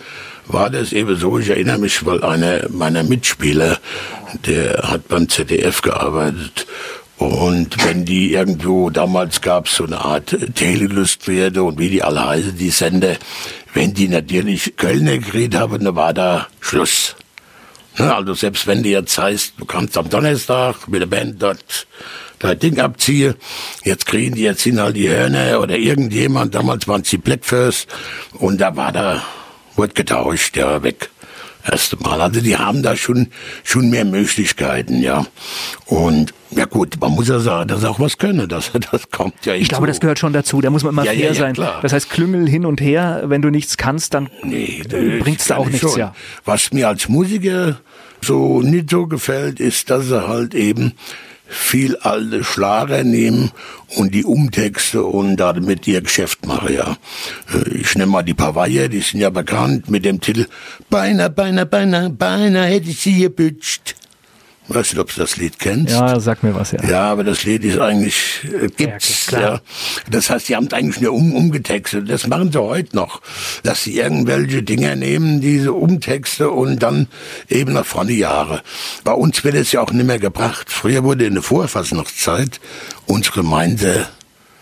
[0.47, 1.39] war das eben so.
[1.39, 3.79] Ich erinnere mich, weil einer meiner Mitspieler,
[4.47, 6.67] der hat beim ZDF gearbeitet
[7.17, 12.27] und wenn die irgendwo, damals gab es so eine Art Telelustpferde und wie die alle
[12.27, 13.17] heißen, die Sender,
[13.75, 17.15] wenn die natürlich Kölner geredet haben, dann war da Schluss.
[17.99, 21.87] Ne, also selbst wenn du jetzt heißt, du kannst am Donnerstag mit der Band dort
[22.43, 23.37] dein Ding abziehe,
[23.85, 27.87] jetzt kriegen die jetzt hin halt die Hörner oder irgendjemand, damals waren es die Blackfurs
[28.35, 29.23] und da war da,
[29.77, 31.09] wurde getauscht, ja, weg.
[31.65, 32.21] Erste Mal.
[32.21, 33.29] Also die haben da schon,
[33.63, 35.25] schon mehr Möglichkeiten, ja.
[35.87, 38.49] Und ja gut, man muss ja sagen, dass auch was können.
[38.49, 39.87] Das, das kommt ja Ich glaube, so.
[39.87, 40.61] das gehört schon dazu.
[40.61, 41.55] Da muss man immer ja, fair ja, ja, sein.
[41.55, 41.79] Klar.
[41.81, 45.67] Das heißt, Klüngel hin und her, wenn du nichts kannst, dann nee, bringt's da auch
[45.67, 46.01] nichts, schon.
[46.01, 46.17] ja.
[46.45, 47.79] Was mir als Musiker
[48.21, 50.95] so nicht so gefällt, ist, dass er halt eben
[51.53, 53.51] viel alte Schlager nehmen
[53.97, 56.97] und die Umtexte und damit ihr Geschäft machen, ja.
[57.55, 60.47] Äh, ich nehme mal die Pavaya, die sind ja bekannt mit dem Titel
[60.91, 63.95] Beinahe, beinahe, beinahe, beinahe hätte ich sie gebütscht.
[64.69, 65.93] Weißt du, ob du das Lied kennst?
[65.93, 66.85] Ja, sag mir was, ja.
[66.85, 69.61] Ja, aber das Lied ist eigentlich, äh, gibt's, ja, ja.
[70.09, 72.09] Das heißt, die haben es eigentlich nur um, umgetextet.
[72.09, 73.21] Das machen sie heute noch.
[73.65, 77.09] Dass sie irgendwelche Dinger nehmen, diese Umtexte und dann
[77.49, 78.63] eben nach vorne Jahre.
[79.03, 80.71] Bei uns wird es ja auch nicht mehr gebracht.
[80.71, 82.61] Früher wurde in der Vorfassungszeit
[83.07, 84.07] unsere Gemeinde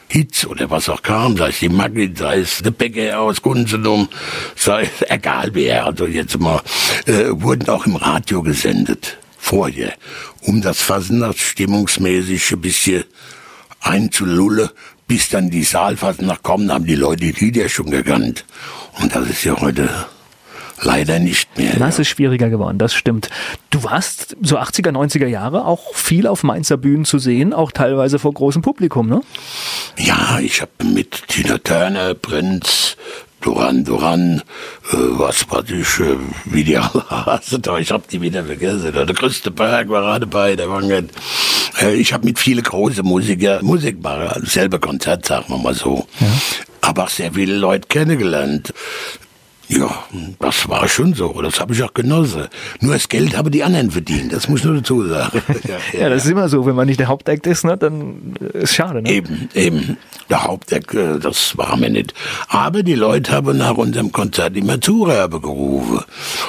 [0.08, 4.08] Hits oder was auch kam, sei es die Maggi, sei es der Bäcker aus Gunzenum,
[4.56, 6.62] sei es egal wer, also jetzt mal,
[7.06, 9.94] äh, wurden auch im Radio gesendet vorher,
[10.42, 13.04] um das Fasnacht stimmungsmäßig ein bisschen
[13.80, 14.68] einzulullen,
[15.06, 18.44] bis dann die Saalfasnacht kommen, haben die Leute die Lieder schon gekannt.
[19.00, 19.88] Und das ist ja heute
[20.82, 21.74] leider nicht mehr.
[21.76, 23.28] Das ist schwieriger geworden, das stimmt.
[23.70, 28.18] Du warst so 80er, 90er Jahre auch viel auf Mainzer Bühnen zu sehen, auch teilweise
[28.18, 29.20] vor großem Publikum, ne?
[29.98, 32.96] Ja, ich habe mit Tina Turner, Prinz,
[33.40, 34.42] Duran Duran,
[34.92, 38.92] äh, was war ich, äh, wie die alle heißen, ich hab die wieder vergessen.
[38.92, 41.08] Der größte Berg war gerade bei, der war nicht.
[41.80, 46.06] Äh, ich habe mit vielen großen Musiker Musik gemacht, selber Konzert, sagen wir mal so.
[46.20, 46.26] Ja.
[46.82, 48.72] Aber auch sehr viele Leute kennengelernt.
[49.70, 50.04] Ja,
[50.40, 51.40] das war schon so.
[51.42, 52.48] Das habe ich auch genossen.
[52.80, 54.32] Nur das Geld haben die anderen verdient.
[54.32, 55.40] Das muss ich nur dazu sagen.
[55.92, 56.66] ja, das ist immer so.
[56.66, 59.00] Wenn man nicht der Hauptakt ist, ne, dann ist schade.
[59.00, 59.08] Ne?
[59.08, 59.96] Eben, eben.
[60.28, 62.14] Der Hauptakt, äh, das war mir nicht.
[62.48, 66.00] Aber die Leute haben nach unserem Konzert immer Zugabe gerufen.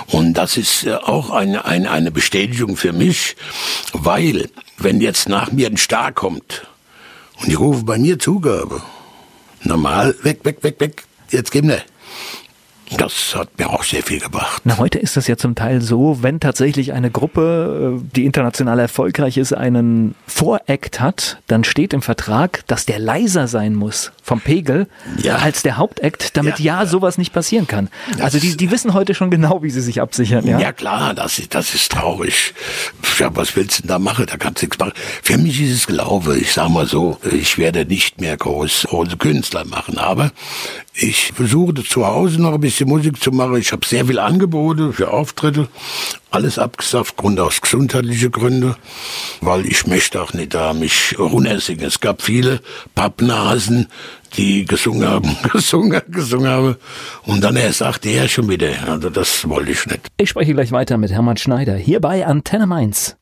[0.08, 3.36] Und das ist äh, auch eine, eine, eine Bestätigung für mich,
[3.94, 6.66] weil, wenn jetzt nach mir ein Star kommt
[7.40, 8.82] und die rufen bei mir Zugabe,
[9.62, 11.84] normal, weg, weg, weg, weg, jetzt geben wir.
[12.98, 14.62] Das hat mir auch sehr viel gebracht.
[14.66, 18.80] Na, heute ist das ja zum Teil so, wenn tatsächlich eine Gruppe, äh, die international
[18.80, 24.42] erfolgreich ist, einen Voract hat, dann steht im Vertrag, dass der leiser sein muss vom
[24.42, 24.88] Pegel
[25.22, 25.38] ja.
[25.38, 27.90] als der Hauptakt, damit ja, ja sowas nicht passieren kann.
[28.12, 30.46] Das also die, die wissen heute schon genau, wie sie sich absichern.
[30.46, 32.54] Ja, ja klar, das ist, das ist traurig.
[33.20, 34.26] Ja, was willst du denn da machen?
[34.26, 34.94] Da kannst du nichts machen.
[35.22, 36.38] Für mich ist es Glaube.
[36.38, 40.32] Ich sag mal so, ich werde nicht mehr groß große Künstler machen, aber
[40.94, 43.58] ich versuche zu Hause noch ein bisschen Musik zu machen.
[43.58, 45.68] Ich habe sehr viel Angebote für Auftritte.
[46.32, 48.76] Alles abgesagt, Grund aus gesundheitliche Gründe,
[49.42, 51.86] weil ich möchte auch nicht da mich runtersingen.
[51.86, 52.62] Es gab viele
[52.96, 53.88] Pappnasen,
[54.38, 56.76] die gesungen haben, gesungen, gesungen haben.
[57.24, 58.70] Und dann erst sagte er schon wieder.
[58.88, 60.08] Also das wollte ich nicht.
[60.18, 63.16] Ich spreche gleich weiter mit Hermann Schneider hier bei Antenne Mainz.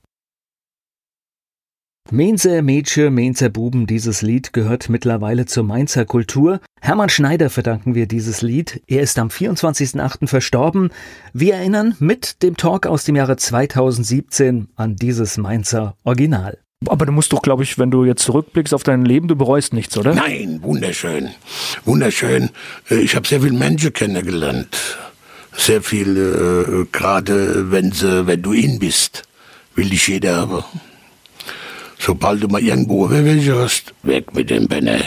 [2.11, 6.59] Mainzer Mädchen, Mainzer Buben, dieses Lied gehört mittlerweile zur Mainzer Kultur.
[6.81, 8.81] Hermann Schneider verdanken wir dieses Lied.
[8.87, 10.25] Er ist am 24.08.
[10.27, 10.89] verstorben.
[11.33, 16.57] Wir erinnern mit dem Talk aus dem Jahre 2017 an dieses Mainzer Original.
[16.87, 19.73] Aber du musst doch, glaube ich, wenn du jetzt zurückblickst auf dein Leben, du bereust
[19.73, 20.15] nichts, oder?
[20.15, 21.29] Nein, wunderschön.
[21.85, 22.49] Wunderschön.
[22.89, 24.97] Äh, ich habe sehr viele Menschen kennengelernt.
[25.55, 26.21] Sehr viele,
[26.63, 29.23] äh, gerade wenn, sie, wenn du ihn bist,
[29.75, 30.63] will dich jeder haben.
[31.99, 35.01] Sobald du mal irgendwo welche hast, weg mit dem Benne.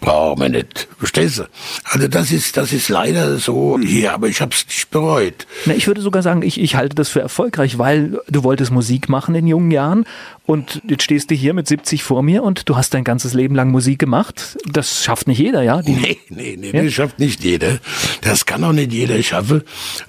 [0.00, 0.88] Brauchen wir nicht.
[0.98, 1.42] Verstehst du?
[1.84, 5.46] Also das ist, das ist leider so hier, aber ich habe es nicht bereut.
[5.66, 9.10] Na, ich würde sogar sagen, ich, ich halte das für erfolgreich, weil du wolltest Musik
[9.10, 10.06] machen in jungen Jahren
[10.46, 13.54] und jetzt stehst du hier mit 70 vor mir und du hast dein ganzes Leben
[13.54, 14.56] lang Musik gemacht.
[14.72, 15.82] Das schafft nicht jeder, ja?
[15.82, 16.82] Die, nee, nee, nee, ja?
[16.82, 17.78] das schafft nicht jeder.
[18.22, 19.62] Das kann auch nicht jeder schaffen,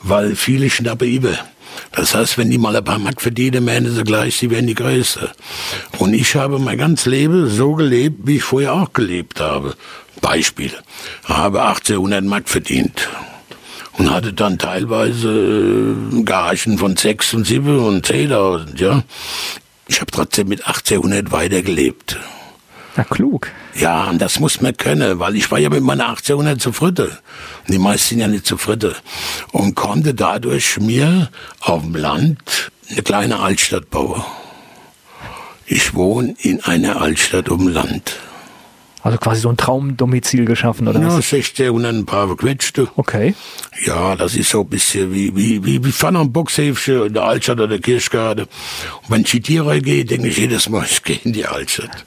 [0.03, 1.38] weil viele schnappen über.
[1.91, 4.75] Das heißt, wenn die mal ein paar Mark verdienen, meinen sie gleich, sie wären die
[4.75, 5.31] Größte.
[5.97, 9.75] Und ich habe mein ganzes Leben so gelebt, wie ich vorher auch gelebt habe.
[10.21, 10.71] Beispiel.
[11.23, 13.10] Ich habe 1800 Mark verdient.
[13.97, 19.03] Und hatte dann teilweise äh, Gagen von 6 und 7 und 10.000, ja.
[19.88, 22.17] Ich habe trotzdem mit 1800 weitergelebt.
[22.95, 23.47] Na, klug.
[23.75, 27.08] Ja, und das muss man können, weil ich war ja mit meiner 1800 zufrieden.
[27.08, 28.95] Und die meisten sind ja nicht zufrieden.
[29.51, 31.30] Und konnte dadurch mir
[31.62, 34.23] auf dem Land eine kleine Altstadt bauen.
[35.65, 38.17] Ich wohne in einer Altstadt um Land.
[39.04, 41.16] Also quasi so ein Traumdomizil geschaffen, oder ja, was?
[41.16, 42.88] Ja, 16 und ein paar gequetschte.
[42.96, 43.34] Okay.
[43.84, 47.24] Ja, das ist so ein bisschen wie, wie, wie, wie Pfanne am Boxhäfchen in der
[47.24, 48.46] Altstadt oder der Kirchgarten.
[48.46, 52.06] Und wenn ich Tirol gehe, denke ich jedes Mal, ich gehe in die Altstadt.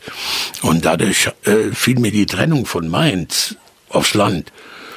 [0.62, 3.56] Und dadurch äh, fiel mir die Trennung von Mainz
[3.88, 4.52] aufs Land.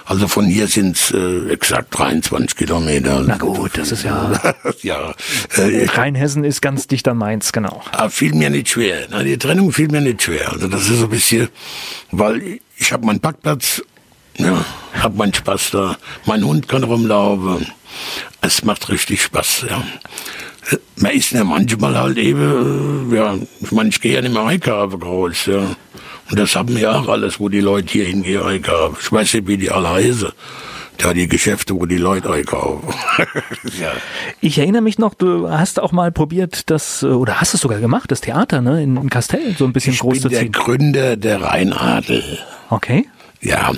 [0.08, 3.26] Also von hier sind es äh, exakt 23 Kilometer.
[3.28, 4.32] Na gut, das ist ja.
[4.82, 5.14] ja.
[5.58, 7.84] Äh, Rheinhessen ist ganz dicht an Mainz, genau.
[7.92, 9.08] Ah, fiel mir nicht schwer.
[9.10, 10.54] Na, die Trennung fiel mir nicht schwer.
[10.54, 11.50] Also das ist so ein bisschen,
[12.12, 13.84] weil ich habe meinen Parkplatz,
[14.38, 15.98] ja, habe meinen Spaß da.
[16.26, 17.68] Mein Hund kann rumlaufen.
[18.40, 19.84] Es macht richtig Spaß, ja.
[20.96, 25.02] Man ist ja manchmal halt eben, ja, ich meine, ich gehe ja nicht mehr einkaufen
[25.02, 25.76] groß, ja.
[26.30, 28.98] Und das haben wir auch alles, wo die Leute hier hingehen einkaufen.
[29.00, 30.30] Ich weiß nicht, wie die alle heißen.
[31.00, 32.94] Ja, die Geschäfte, wo die Leute einkaufen.
[33.80, 33.92] ja.
[34.42, 38.12] Ich erinnere mich noch, du hast auch mal probiert, das, oder hast es sogar gemacht,
[38.12, 40.38] das Theater, ne, in, in Kastell, so ein bisschen ich groß zu ziehen.
[40.38, 42.40] Ich bin der Gründer der Rheinadel.
[42.70, 43.06] Okay.
[43.42, 43.72] Ja,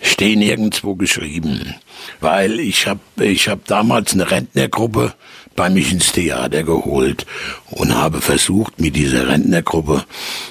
[0.00, 1.74] stehen nirgendwo geschrieben.
[2.20, 5.12] Weil ich habe ich hab damals eine Rentnergruppe
[5.58, 7.26] bei mich ins Theater geholt
[7.68, 10.04] und habe versucht, mit dieser Rentnergruppe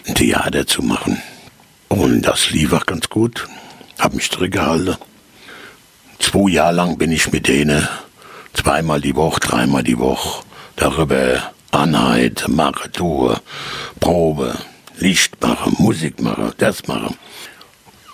[0.05, 1.21] ein Theater zu machen.
[1.87, 3.47] Und das lief auch ganz gut.
[3.97, 4.97] Hab mich zurückgehalten.
[6.19, 7.87] Zwei Jahre lang bin ich mit denen
[8.53, 10.43] zweimal die Woche, dreimal die Woche
[10.75, 13.39] darüber Anheit, mache, tue,
[14.01, 14.57] Probe,
[14.97, 17.15] Licht machen, Musik machen, das machen.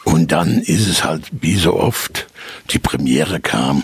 [0.04, 2.28] Und dann ist es halt wie so oft,
[2.70, 3.84] die Premiere kam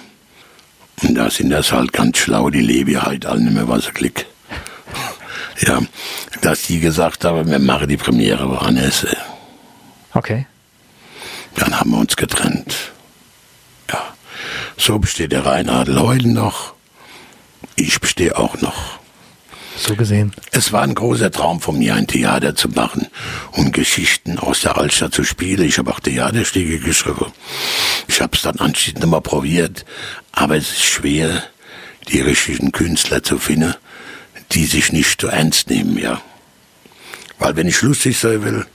[1.02, 4.26] da sind das halt ganz schlau, die lebe halt alle nicht mehr, was sie klick.
[5.62, 5.82] Ja,
[6.42, 9.06] dass die gesagt haben, wir machen die Premiere woanders.
[10.14, 10.48] Okay.
[11.56, 12.74] Dann haben wir uns getrennt.
[13.92, 14.14] Ja,
[14.78, 16.74] so besteht der Rheinadel heute noch.
[17.76, 18.99] Ich bestehe auch noch.
[19.84, 20.34] So gesehen.
[20.52, 23.08] Es war ein großer Traum von mir, ein Theater zu machen
[23.52, 25.66] und Geschichten aus der Altstadt zu spielen.
[25.66, 27.32] Ich habe auch Theaterstücke geschrieben.
[28.08, 29.86] Ich habe es dann anschließend nochmal probiert,
[30.32, 31.44] aber es ist schwer,
[32.10, 33.76] die richtigen Künstler zu finden,
[34.52, 36.22] die sich nicht so ernst nehmen, ja.
[37.38, 38.66] Weil wenn ich lustig sein will,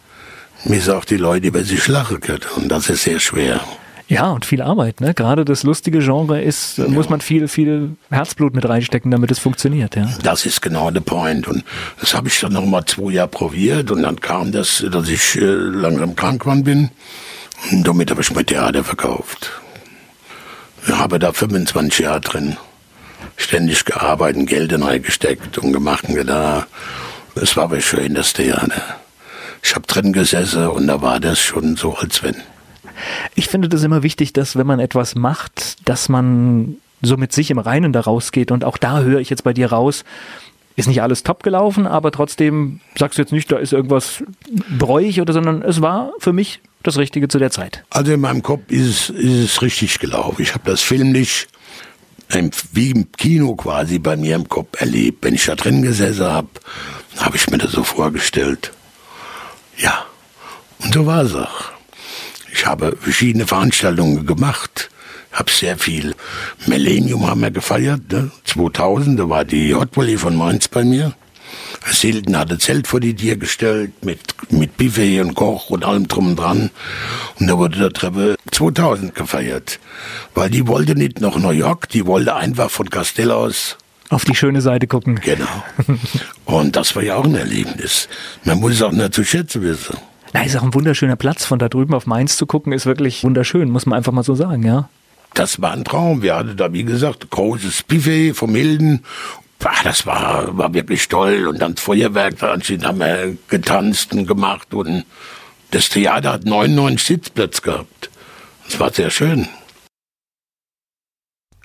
[0.65, 3.61] müssen auch die Leute über sich lachen können und das ist sehr schwer.
[4.09, 5.15] Ja, und viel Arbeit, ne?
[5.15, 6.87] Gerade das lustige Genre ist, ja.
[6.89, 10.09] muss man viel, viel Herzblut mit reinstecken, damit es funktioniert, ja.
[10.23, 11.49] Das ist genau der Point.
[11.49, 11.65] Und
[12.01, 15.37] das habe ich dann noch mal zwei Jahre probiert und dann kam das, dass ich
[15.37, 16.91] äh, langsam krank geworden bin.
[17.73, 19.51] Und damit habe ich mein Theater verkauft.
[20.87, 22.57] Ich habe da 25 Jahre drin.
[23.37, 26.67] Ständig gearbeitet, Geld reingesteckt und gemacht und da.
[27.37, 29.01] Es war aber schön, das Theater.
[29.63, 32.37] Ich habe drin gesessen und da war das schon so, als wenn.
[33.35, 37.51] Ich finde das immer wichtig, dass wenn man etwas macht, dass man so mit sich
[37.51, 38.51] im Reinen da rausgeht.
[38.51, 40.05] Und auch da höre ich jetzt bei dir raus,
[40.77, 44.25] ist nicht alles top gelaufen, aber trotzdem sagst du jetzt nicht, da ist irgendwas
[44.77, 47.85] bräuchig oder, sondern es war für mich das Richtige zu der Zeit.
[47.91, 50.43] Also in meinem Kopf ist es, ist es richtig gelaufen.
[50.43, 51.47] Ich habe das filmlich
[52.73, 55.25] wie im Kino quasi bei mir im Kopf erlebt.
[55.25, 56.49] Wenn ich da drin gesessen habe,
[57.19, 58.73] habe ich mir das so vorgestellt.
[59.77, 60.05] Ja,
[60.83, 61.74] und so war es auch.
[62.55, 64.89] Ich habe verschiedene Veranstaltungen gemacht,
[65.33, 66.15] habe sehr viel.
[66.67, 68.31] Millennium haben wir gefeiert, ne?
[68.45, 71.15] 2000, da war die Hot Valley von Mainz bei mir.
[71.91, 76.29] Silden hatte Zelt vor die Tür gestellt mit, mit Buffet und Koch und allem drum
[76.29, 76.71] und dran.
[77.41, 79.81] Und da wurde der Treppe 2000 gefeiert.
[80.35, 83.77] Weil die wollte nicht nach New York, die wollte einfach von Castell aus
[84.11, 85.19] auf die schöne Seite gucken.
[85.25, 85.65] Genau.
[86.45, 88.09] Und das war ja auch ein Erlebnis.
[88.45, 89.97] Man muss es auch nicht zu schätzen wissen.
[90.35, 91.45] Na, ist auch ein wunderschöner Platz.
[91.45, 94.35] Von da drüben auf Mainz zu gucken, ist wirklich wunderschön, muss man einfach mal so
[94.35, 94.89] sagen, ja.
[95.33, 96.23] Das war ein Traum.
[96.23, 99.05] Wir hatten da, wie gesagt, großes Buffet vom Hilden.
[99.85, 101.47] Das war, war wirklich toll.
[101.47, 104.75] Und dann Feuerwerk, da haben wir getanzt und gemacht.
[104.75, 105.05] Und
[105.71, 108.11] das Theater hat 99 Sitzplätze gehabt.
[108.67, 109.49] Das war sehr schön.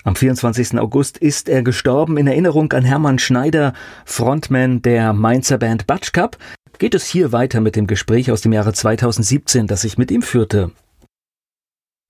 [0.02, 0.78] Am 24.
[0.78, 6.38] August ist er gestorben in Erinnerung an Hermann Schneider, Frontman der Mainzer Band Batsch Cup
[6.80, 10.22] geht es hier weiter mit dem Gespräch aus dem Jahre 2017, das ich mit ihm
[10.22, 10.72] führte.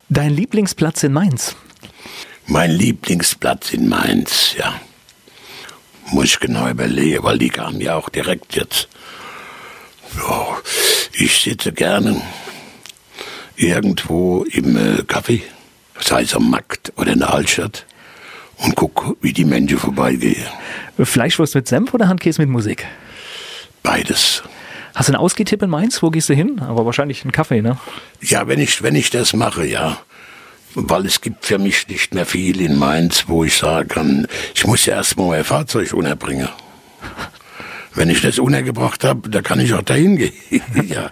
[0.09, 1.57] Dein Lieblingsplatz in Mainz?
[2.47, 4.81] Mein Lieblingsplatz in Mainz, ja.
[6.13, 8.89] Muss ich genau überlegen, weil die kamen ja auch direkt jetzt.
[10.17, 10.59] Ja,
[11.13, 12.23] ich sitze gerne
[13.57, 15.43] irgendwo im äh, Café,
[16.01, 17.87] sei es am Markt oder in der Altstadt,
[18.63, 20.45] und gucke, wie die Menschen vorbeigehen.
[20.99, 22.87] Fleischwurst mit Senf oder Handkäse mit Musik?
[23.83, 24.43] Beides.
[24.95, 26.03] Hast du einen Ausgehtipp in Mainz?
[26.03, 26.61] Wo gehst du hin?
[26.61, 27.79] Aber wahrscheinlich einen Kaffee, ne?
[28.21, 29.99] Ja, wenn ich, wenn ich das mache, ja.
[30.75, 34.67] Weil es gibt für mich nicht mehr viel in Mainz, wo ich sagen kann, ich
[34.67, 36.49] muss ja erstmal mein Fahrzeug unterbringen.
[37.93, 40.33] Wenn ich das untergebracht habe, da kann ich auch dahin gehen.
[40.89, 41.11] ja.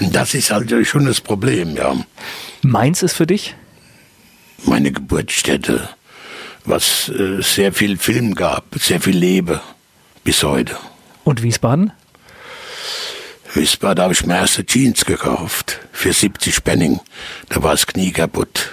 [0.00, 1.94] Das ist halt schon das Problem, ja.
[2.62, 3.54] Mainz ist für dich?
[4.64, 5.88] Meine Geburtsstätte,
[6.64, 9.60] was äh, sehr viel Film gab, sehr viel Lebe
[10.24, 10.76] bis heute.
[11.22, 11.92] Und Wiesbaden?
[13.54, 15.80] Wiesbaden habe ich mir erste Jeans gekauft.
[15.92, 17.00] Für 70 Penning.
[17.48, 18.70] Da war das Knie kaputt.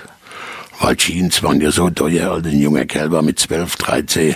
[0.82, 4.36] Weil Jeans waren ja so teuer, also ein junger Kerl war mit 12, 13.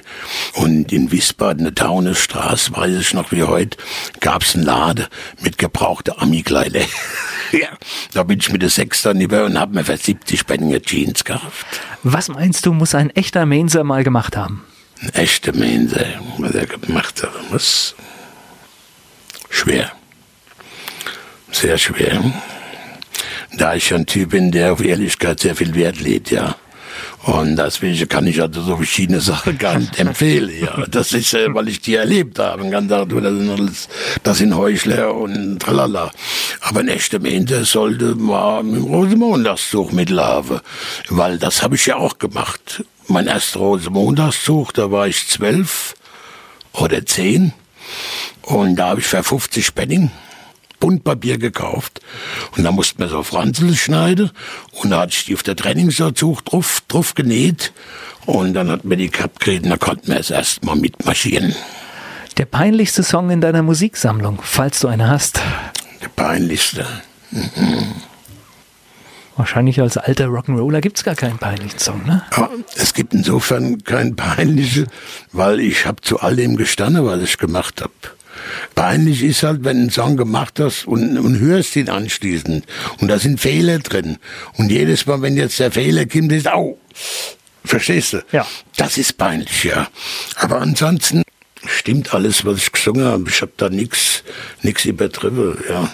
[0.53, 3.77] Und in Wiesbaden, eine Taunusstraße, weiß ich noch wie heute,
[4.19, 5.08] gab's einen Lade
[5.41, 6.81] mit gebrauchter Ami-Kleider.
[7.51, 7.69] ja,
[8.13, 11.65] da bin ich mit der Sechster rüber und hab mir für 70 Penninger Jeans gekauft.
[12.03, 14.63] Was meinst du, muss ein echter Mainzer mal gemacht haben?
[15.01, 16.05] Ein echter Mainzer,
[16.38, 17.95] was er gemacht hat, muss
[19.49, 19.91] schwer
[21.55, 22.21] sehr schwer.
[23.58, 26.56] Da ich ein Typ bin, der auf Ehrlichkeit sehr viel Wert legt, ja.
[27.24, 30.52] Und deswegen kann ich also so verschiedene Sachen gar nicht empfehlen.
[30.62, 32.70] Ja, das ist, äh, weil ich die erlebt habe.
[32.70, 33.89] Ganz das sind alles,
[34.22, 36.12] das sind Heuchler und tralala.
[36.62, 40.60] Aber ein echter Mensch sollte mal mit dem Rosenmontagszug mitlaufen.
[41.10, 42.84] Weil das habe ich ja auch gemacht.
[43.08, 45.96] Mein erster Rosenmontagszug, da war ich zwölf
[46.74, 47.54] oder zehn.
[48.44, 50.12] Und da habe ich für 50 Penning
[50.80, 52.02] Buntpapier gekauft.
[52.56, 54.32] Und da musste man so Franzel schneiden.
[54.72, 57.74] Und da hatte ich die auf der Trainingsanzug drauf, drauf genäht.
[58.26, 61.56] Und dann hat mir die Cup gekriegt und da konnten wir es erstmal mitmarschieren.
[62.38, 65.40] Der peinlichste Song in deiner Musiksammlung, falls du eine hast.
[66.02, 66.86] Der peinlichste.
[67.32, 67.96] Mhm.
[69.38, 72.23] Wahrscheinlich als alter Rock'n'Roller gibt es gar keinen peinlichen Song, ne?
[72.38, 74.88] Ja, es gibt insofern keinen peinlichen,
[75.34, 77.92] weil ich habe zu all dem gestanden, was ich gemacht habe.
[78.75, 82.65] Peinlich ist halt, wenn du einen Song gemacht hast und, und hörst ihn anschließend.
[83.00, 84.17] Und da sind Fehler drin.
[84.58, 86.77] Und jedes Mal, wenn jetzt der Fehler kommt, ist, au,
[87.63, 88.23] verstehst du?
[88.31, 88.46] Ja.
[88.77, 89.87] Das ist peinlich, ja.
[90.35, 91.23] Aber ansonsten
[91.67, 93.29] stimmt alles, was ich gesungen habe.
[93.29, 94.23] Ich habe da nichts
[94.62, 95.91] nix übertrieben, ja.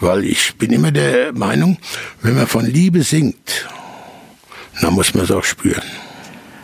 [0.00, 1.78] Weil ich bin immer der Meinung,
[2.22, 3.66] wenn man von Liebe singt,
[4.80, 5.84] dann muss man es auch spüren.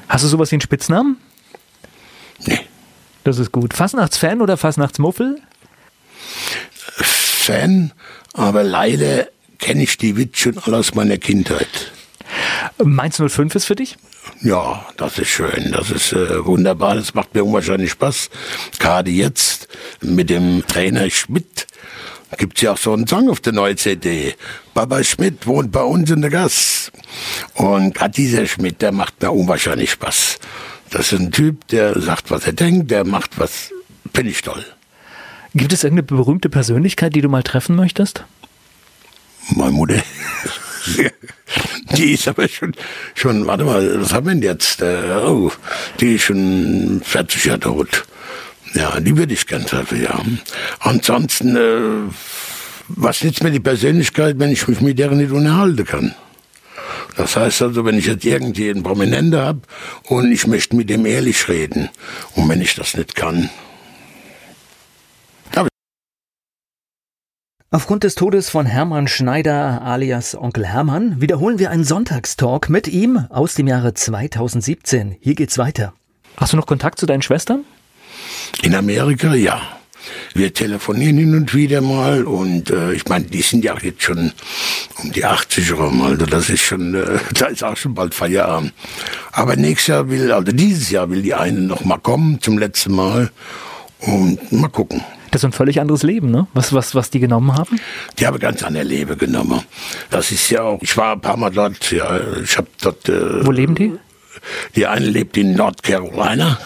[0.08, 1.16] Hast du sowas wie einen Spitznamen?
[2.44, 2.60] Nee.
[3.24, 3.74] Das ist gut.
[3.74, 5.40] Fastnachtsfan oder Fastnachtsmuffel?
[6.96, 7.92] Fan,
[8.32, 11.92] aber leider kenne ich die Witz schon alle aus meiner Kindheit.
[12.82, 13.96] Mainz 05 ist für dich?
[14.42, 18.30] Ja, das ist schön, das ist äh, wunderbar, das macht mir unwahrscheinlich Spaß.
[18.78, 19.68] Gerade jetzt
[20.00, 21.66] mit dem Trainer Schmidt
[22.38, 24.34] gibt's ja auch so einen Song auf der neuen CD.
[24.72, 26.92] Baba Schmidt wohnt bei uns in der Gas.
[27.54, 30.38] Und gerade dieser Schmidt, der macht mir unwahrscheinlich Spaß.
[30.90, 33.70] Das ist ein Typ, der sagt, was er denkt, der macht was,
[34.12, 34.64] finde ich toll.
[35.54, 38.24] Gibt es irgendeine berühmte Persönlichkeit, die du mal treffen möchtest?
[39.50, 40.02] Meine Mutter.
[41.96, 42.74] die ist aber schon,
[43.14, 44.80] schon, warte mal, was haben wir denn jetzt?
[44.80, 45.50] Äh, oh,
[45.98, 48.04] die ist schon 40 Jahre tot.
[48.74, 50.20] Ja, die würde ich gern treffen, ja.
[50.78, 52.12] Ansonsten, äh,
[52.88, 56.14] was nützt mir die Persönlichkeit, wenn ich mich mit der nicht unterhalten kann?
[57.16, 59.60] Das heißt also, wenn ich jetzt irgendwie einen Prominenter habe
[60.08, 61.88] und ich möchte mit dem ehrlich reden,
[62.34, 63.50] und wenn ich das nicht kann,
[67.72, 73.26] Aufgrund des Todes von Hermann Schneider alias Onkel Hermann wiederholen wir einen Sonntagstalk mit ihm
[73.30, 75.16] aus dem Jahre 2017.
[75.20, 75.94] Hier geht's weiter.
[76.36, 77.64] Hast du noch Kontakt zu deinen Schwestern?
[78.62, 79.79] In Amerika, ja.
[80.34, 84.32] Wir telefonieren hin und wieder mal und äh, ich meine, die sind ja jetzt schon
[85.02, 88.72] um die 80 rum, also das ist schon, äh, da ist auch schon bald Feierabend.
[89.32, 92.94] Aber nächstes Jahr will, also dieses Jahr will die eine noch mal kommen zum letzten
[92.94, 93.30] Mal
[94.00, 95.02] und mal gucken.
[95.30, 96.48] Das ist ein völlig anderes Leben, ne?
[96.54, 97.78] Was, was, was die genommen haben?
[98.18, 99.62] Die haben ganz andere Leben genommen.
[100.10, 103.08] Das ist ja auch, ich war ein paar Mal dort, ja, ich habe dort.
[103.08, 103.92] Äh, Wo leben die?
[104.74, 106.58] Die eine lebt in North Carolina.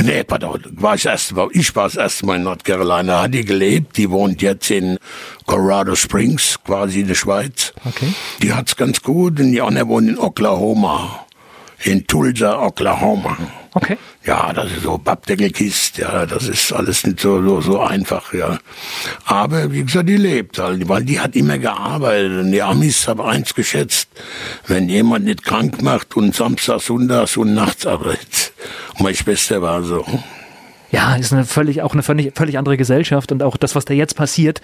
[0.00, 3.34] Nee, pardon, war ich, erst mal, ich war das erste Mal in North Carolina, hat
[3.34, 4.98] die gelebt, die wohnt jetzt in
[5.46, 7.74] Colorado Springs, quasi in der Schweiz.
[7.84, 8.12] Okay.
[8.42, 11.26] Die hat's ganz gut und die andere wohnt in Oklahoma,
[11.84, 13.36] in Tulsa, Oklahoma.
[13.74, 13.96] Okay.
[14.24, 18.58] Ja, das ist so Pappdeckelkist, ja, das ist alles nicht so, so, so einfach, ja.
[19.24, 23.22] Aber wie gesagt, die lebt halt, weil die hat immer gearbeitet und die Amis haben
[23.22, 24.08] eins geschätzt,
[24.66, 28.52] wenn jemand nicht krank macht und Samstag, Sonntags und nachts arbeitet.
[28.94, 30.04] Und meine Schwester war so.
[30.92, 33.94] Ja, ist eine völlig, auch eine völlig, völlig andere Gesellschaft und auch das, was da
[33.94, 34.60] jetzt passiert,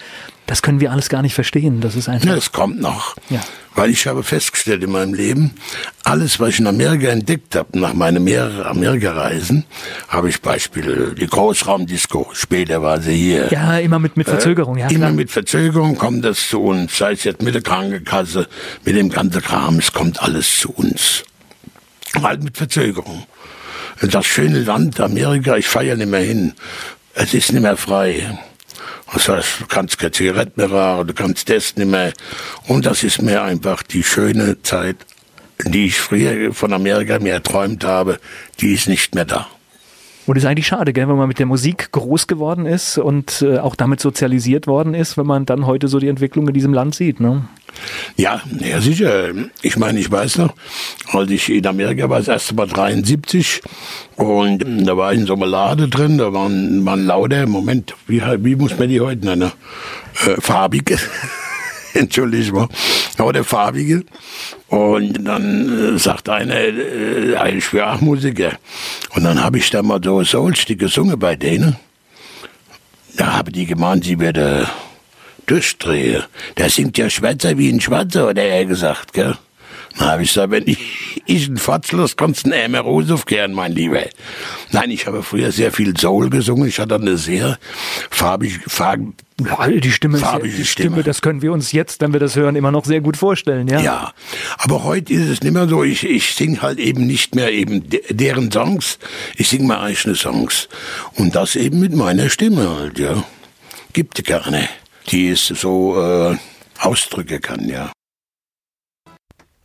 [0.46, 1.80] das können wir alles gar nicht verstehen.
[1.80, 2.28] Das ist einfach.
[2.28, 3.16] Ja, es kommt noch.
[3.30, 3.40] Ja.
[3.74, 5.54] Weil ich habe festgestellt in meinem Leben,
[6.04, 9.64] alles, was ich in Amerika entdeckt habe, nach meinen mehreren Amerika-Reisen,
[10.08, 13.48] habe ich Beispiel die Großraumdisco, später war sie hier.
[13.50, 14.88] Ja, immer mit, mit Verzögerung, ja.
[14.88, 15.12] Immer klar.
[15.12, 18.48] mit Verzögerung kommt das zu uns, sei es jetzt mit der Krankenkasse,
[18.84, 21.22] mit dem ganzen Kram, es kommt alles zu uns.
[22.20, 23.24] Halt mit Verzögerung.
[24.00, 26.52] Das schöne Land Amerika, ich fahre ja nicht mehr hin.
[27.14, 28.38] Es ist nicht mehr frei.
[29.12, 32.12] Das heißt, du kannst keine Zigaretten mehr rauchen, du kannst das nicht mehr.
[32.66, 34.96] Und das ist mir einfach die schöne Zeit,
[35.64, 38.20] die ich früher von Amerika mir erträumt habe,
[38.60, 39.48] die ist nicht mehr da.
[40.28, 43.40] Und das ist eigentlich schade, gell, wenn man mit der Musik groß geworden ist und
[43.40, 46.74] äh, auch damit sozialisiert worden ist, wenn man dann heute so die Entwicklung in diesem
[46.74, 47.18] Land sieht.
[47.18, 47.48] Ne?
[48.18, 49.30] Ja, ja, sicher.
[49.62, 50.52] Ich meine, ich weiß noch,
[51.14, 53.62] als ich in Amerika war, das erste Mal 73
[54.16, 58.20] und da war ich in so einer Lade drin, da waren, waren lauter, Moment, wie,
[58.20, 59.50] wie muss man die heute nennen?
[60.26, 60.98] Äh, farbige.
[61.94, 62.68] Entschuldigung,
[63.16, 64.04] aber der farbige.
[64.68, 68.58] Und dann äh, sagt einer, äh, auch Musiker.
[69.14, 71.76] Und dann habe ich da mal so Soulstück gesungen bei denen.
[73.16, 74.68] Da habe die gemeint, sie werde
[75.46, 76.22] durchdrehen.
[76.56, 79.36] Der singt ja Schwätzer wie ein Schwarzer, hat er gesagt, gell?
[79.98, 83.72] Dann habe ich gesagt, wenn ich, ich ein Fatzlos, kannst du einen Rose aufkehren, mein
[83.72, 84.04] Lieber.
[84.70, 86.68] Nein, ich habe früher sehr viel Soul gesungen.
[86.68, 87.58] Ich hatte eine sehr
[88.10, 89.00] farbig, farb,
[89.40, 91.02] Ja, die Stimme, ist, Farbige die Stimme, Stimme.
[91.04, 93.68] das können wir uns jetzt, wenn wir das hören, immer noch sehr gut vorstellen.
[93.68, 93.80] Ja.
[93.80, 94.12] Ja,
[94.58, 95.84] aber heute ist es nicht mehr so.
[95.84, 98.98] Ich, ich sing halt eben nicht mehr eben de deren Songs.
[99.36, 100.68] Ich sing meine eigene Songs.
[101.14, 103.22] Und das eben mit meiner Stimme halt, ja.
[103.92, 104.68] Gibt gerne,
[105.10, 106.36] die es so äh,
[106.80, 107.92] ausdrücken kann, ja.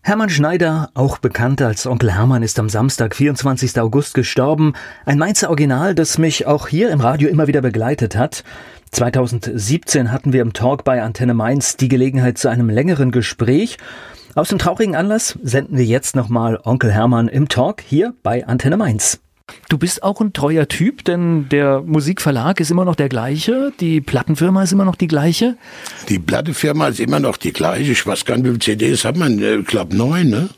[0.06, 3.80] Hermann Schneider, auch bekannt als Onkel Hermann, ist am Samstag, 24.
[3.80, 4.74] August gestorben.
[5.06, 8.44] Ein Mainzer Original, das mich auch hier im Radio immer wieder begleitet hat.
[8.94, 13.78] 2017 hatten wir im Talk bei Antenne Mainz die Gelegenheit zu einem längeren Gespräch.
[14.36, 18.78] Aus dem traurigen Anlass senden wir jetzt nochmal Onkel Hermann im Talk hier bei Antenne
[18.78, 19.20] Mainz.
[19.68, 24.00] Du bist auch ein treuer Typ, denn der Musikverlag ist immer noch der gleiche, die
[24.00, 25.58] Plattenfirma ist immer noch die gleiche.
[26.08, 27.92] Die Plattefirma ist immer noch die gleiche.
[27.92, 29.40] Ich weiß gar nicht, wie viele CDs hat man.
[29.40, 30.50] Ich glaube neun, ne?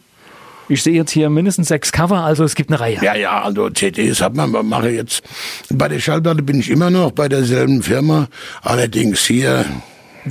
[0.68, 2.98] Ich sehe jetzt hier mindestens sechs Cover, also es gibt eine Reihe.
[3.02, 5.24] Ja, ja, also CDs hat man, man mache jetzt.
[5.70, 8.28] Bei der Schallplatte bin ich immer noch bei derselben Firma,
[8.62, 9.66] allerdings hier.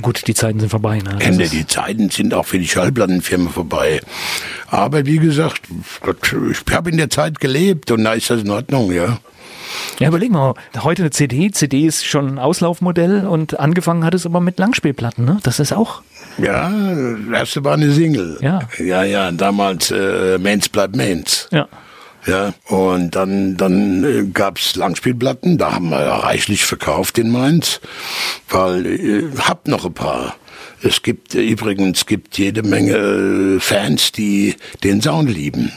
[0.01, 0.99] Gut, die Zeiten sind vorbei.
[0.99, 1.15] Ne?
[1.19, 4.01] Ende, die Zeiten sind auch für die Schallplattenfirma vorbei.
[4.67, 8.91] Aber wie gesagt, ich habe in der Zeit gelebt und da ist das in Ordnung,
[8.91, 9.19] ja.
[9.99, 11.49] Ja, überleg mal, heute eine CD.
[11.51, 15.39] CD ist schon ein Auslaufmodell und angefangen hat es aber mit Langspielplatten, ne?
[15.43, 16.01] Das ist auch.
[16.37, 18.37] Ja, das erste war eine Single.
[18.41, 18.67] Ja.
[18.77, 21.47] Ja, ja, damals äh, Mains bleibt Mains.
[21.51, 21.67] Ja.
[22.25, 27.81] Ja, und dann, dann äh, gab's Langspielplatten, da haben wir ja reichlich verkauft in Mainz,
[28.49, 30.35] weil äh, hab noch ein paar.
[30.81, 35.71] Es gibt äh, übrigens gibt jede Menge Fans, die den Sound lieben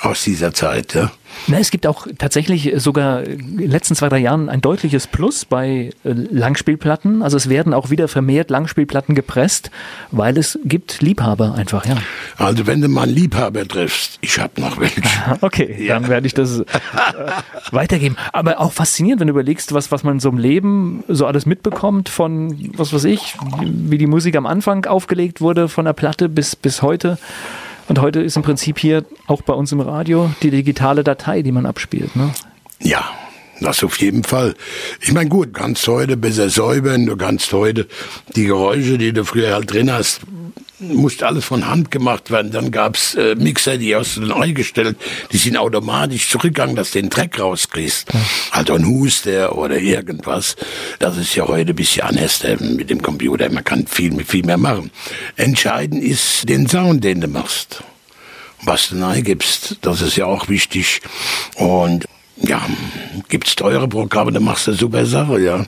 [0.00, 0.94] aus dieser Zeit.
[0.94, 1.10] Ja.
[1.48, 5.44] Na, es gibt auch tatsächlich sogar in den letzten zwei, drei Jahren ein deutliches Plus
[5.44, 7.22] bei äh, Langspielplatten.
[7.22, 9.70] Also es werden auch wieder vermehrt Langspielplatten gepresst,
[10.10, 11.96] weil es gibt Liebhaber einfach, ja.
[12.36, 15.02] Also wenn du mal einen Liebhaber triffst, ich habe noch welche.
[15.40, 15.94] Okay, ja.
[15.94, 16.64] dann werde ich das äh,
[17.70, 18.16] weitergeben.
[18.32, 22.08] Aber auch faszinierend, wenn du überlegst, was, was man so im Leben so alles mitbekommt
[22.08, 26.56] von, was weiß ich, wie die Musik am Anfang aufgelegt wurde von der Platte bis,
[26.56, 27.18] bis heute.
[27.88, 31.52] Und heute ist im Prinzip hier auch bei uns im Radio die digitale Datei, die
[31.52, 32.16] man abspielt.
[32.16, 32.32] Ne?
[32.80, 33.04] Ja,
[33.60, 34.54] das auf jeden Fall.
[35.00, 37.86] Ich meine, gut, kannst heute besser säubern, du kannst heute
[38.34, 40.20] die Geräusche, die du früher halt drin hast,
[40.78, 42.50] musste alles von Hand gemacht werden.
[42.50, 44.96] Dann gab's äh, Mixer, die hast du dann eingestellt,
[45.32, 48.12] die sind automatisch zurückgegangen, dass du den Dreck rauskriegst.
[48.12, 48.20] Ja.
[48.50, 50.56] Also ein Huster oder irgendwas.
[50.98, 53.50] Das ist ja heute ein bisschen anders äh, mit dem Computer.
[53.50, 54.90] Man kann viel, viel mehr machen.
[55.36, 57.82] Entscheidend ist den Sound, den du machst
[58.62, 59.76] was du gibst.
[59.82, 61.00] Das ist ja auch wichtig.
[61.54, 62.06] Und
[62.36, 62.60] ja,
[63.28, 65.64] gibt's teure Programme, dann machst du eine super Sache, ja.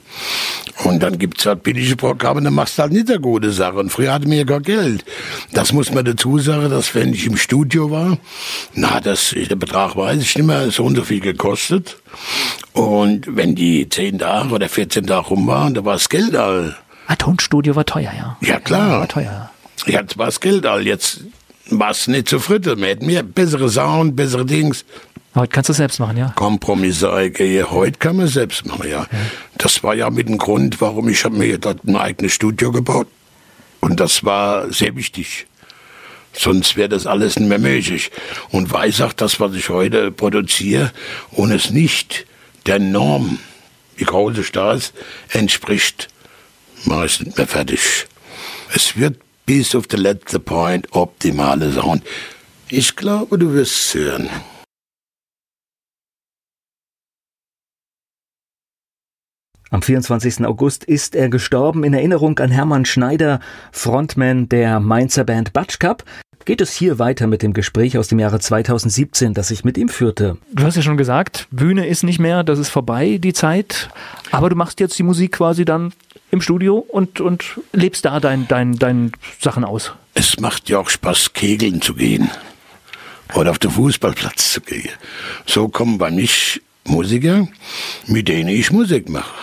[0.85, 3.77] Und dann gibt's halt billige Programme, dann machst du halt nicht eine gute Sache.
[3.77, 5.05] Und früher hatte mir ja gar Geld.
[5.53, 8.19] Das muss man dazu sagen, dass wenn ich im Studio war,
[8.75, 11.97] na, das, der Betrag weiß ich nicht mehr, so und so viel gekostet.
[12.73, 16.77] Und wenn die zehn Tage oder 14 Tage rum waren, da war das Geld all.
[17.07, 18.37] Ein Tonstudio war teuer, ja.
[18.43, 18.89] Ja, klar.
[18.89, 19.51] Ja, war teuer.
[19.87, 20.87] Ja, jetzt war das Geld all.
[20.87, 21.25] Jetzt
[21.71, 22.79] war es nicht zu fritteln.
[22.79, 24.85] Man hätte mehr bessere Sound, bessere Dings.
[25.39, 26.32] Heute kannst du es selbst machen, ja.
[26.34, 27.70] Kompromisse eingehe.
[27.70, 29.03] Heute kann man es selbst machen, ja.
[29.03, 29.09] ja.
[29.57, 33.07] Das war ja mit dem Grund, warum ich habe mir dort ein eigenes Studio gebaut.
[33.80, 35.47] Und das war sehr wichtig.
[36.32, 38.11] Sonst wäre das alles nicht mehr möglich.
[38.51, 40.91] Und weiß auch, das, was ich heute produziere
[41.30, 42.26] und es nicht
[42.66, 43.39] der Norm,
[43.97, 44.93] wie groß da ist,
[45.30, 46.09] entspricht,
[46.84, 48.07] mache ich es nicht mehr fertig.
[48.74, 52.03] Es wird bis auf den letzten Point optimale Sound.
[52.68, 54.28] Ich glaube, du wirst es hören.
[59.71, 60.47] Am 24.
[60.47, 61.85] August ist er gestorben.
[61.85, 63.41] In Erinnerung an Hermann Schneider,
[63.71, 66.05] Frontman der Mainzer Band Batsch Cup,
[66.47, 69.91] geht es hier weiter mit dem Gespräch aus dem Jahre 2017, das ich mit ihm
[69.91, 70.39] führte.
[70.55, 73.91] Du hast ja schon gesagt, Bühne ist nicht mehr, das ist vorbei, die Zeit.
[74.31, 75.93] Aber du machst jetzt die Musik quasi dann
[76.31, 79.93] im Studio und, und lebst da dein, dein, dein Sachen aus.
[80.14, 82.31] Es macht ja auch Spaß, kegeln zu gehen.
[83.35, 84.89] Oder auf den Fußballplatz zu gehen.
[85.45, 87.47] So kommen bei mich Musiker,
[88.07, 89.35] mit denen ich Musik mache.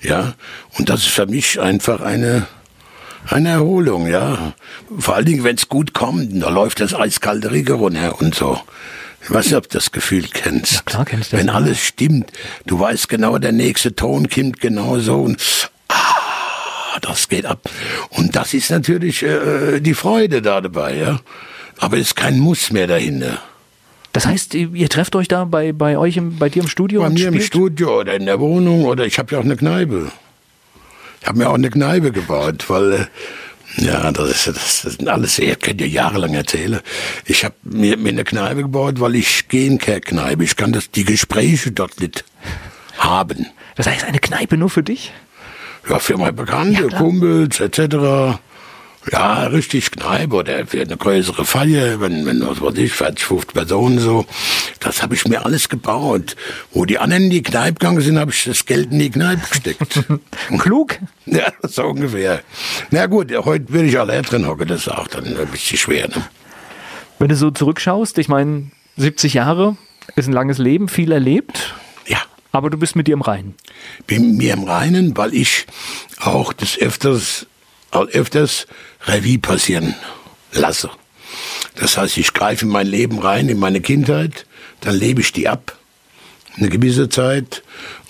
[0.00, 0.34] Ja,
[0.78, 2.46] und das ist für mich einfach eine,
[3.28, 4.54] eine Erholung, ja.
[4.98, 8.60] Vor allen Dingen, wenn es gut kommt, da läuft das eiskalte Rieger runter und so.
[9.22, 10.74] Ich weiß nicht, ob du das Gefühl kennst.
[10.74, 11.40] Ja, klar kenn ich das.
[11.40, 12.30] Wenn alles stimmt,
[12.66, 15.42] du weißt genau, der nächste Ton kommt genau so und
[15.88, 17.68] ah, das geht ab.
[18.10, 21.20] Und das ist natürlich äh, die Freude da dabei, ja.
[21.78, 23.42] Aber es ist kein Muss mehr dahinter.
[24.16, 27.02] Das heißt, ihr trefft euch da bei, bei euch, im, bei dir im Studio?
[27.02, 27.34] Bei mir spielt?
[27.34, 30.10] im Studio oder in der Wohnung oder ich habe ja auch eine Kneipe.
[31.20, 33.06] Ich habe mir auch eine Kneipe gebaut, weil äh,
[33.76, 36.80] ja, das, ist, das, das sind alles, ich könnt ihr jahrelang erzählen.
[37.26, 40.44] Ich habe mir, mir eine Kneipe gebaut, weil ich gehe in keine Kneipe.
[40.44, 42.24] Ich kann das, die Gespräche dort nicht
[42.96, 43.44] haben.
[43.74, 45.12] Das heißt, eine Kneipe nur für dich?
[45.90, 48.38] Ja, für meine Bekannte, ja, Kumpels etc.
[49.12, 53.54] Ja, richtig Kneipe oder für eine größere Feier, wenn, wenn was weiß ich, 40, 50
[53.54, 54.26] Personen so.
[54.80, 56.34] Das habe ich mir alles gebaut.
[56.72, 59.42] Wo die anderen in die Kneipe gegangen sind, habe ich das Geld in die Kneipe
[59.48, 60.04] gesteckt.
[60.58, 60.98] Klug?
[61.24, 62.42] Ja, so ungefähr.
[62.90, 66.08] Na gut, heute will ich alle drin hocken, das ist auch dann ein bisschen schwer.
[66.08, 66.24] Ne?
[67.20, 69.76] Wenn du so zurückschaust, ich meine, 70 Jahre
[70.16, 71.74] ist ein langes Leben, viel erlebt.
[72.06, 72.18] Ja.
[72.50, 73.54] Aber du bist mit dir im Reinen.
[74.06, 75.66] Bin mit mir im Reinen, weil ich
[76.18, 77.46] auch des Öfters
[78.04, 78.66] öfters
[79.06, 79.94] Revue passieren
[80.52, 80.90] lasse.
[81.76, 84.46] Das heißt, ich greife in mein Leben rein, in meine Kindheit,
[84.80, 85.76] dann lebe ich die ab,
[86.56, 87.62] eine gewisse Zeit,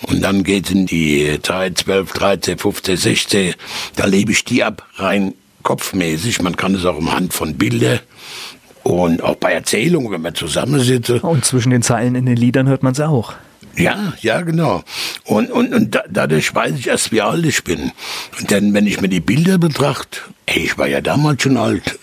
[0.03, 3.53] und dann geht in die Zeit 12, 13, 15, 16,
[3.95, 5.33] da lebe ich die ab, rein
[5.63, 6.41] kopfmäßig.
[6.41, 7.99] Man kann es auch anhand von Bildern
[8.83, 11.09] Und auch bei Erzählungen, wenn man zusammensitzt.
[11.09, 13.33] Und zwischen den Zeilen in den Liedern hört man es auch.
[13.77, 14.83] Ja, ja, genau.
[15.23, 17.91] Und, und, und da, dadurch weiß ich erst, wie alt ich bin.
[18.47, 21.99] Dann, wenn ich mir die Bilder betrachte, ey, ich war ja damals schon alt.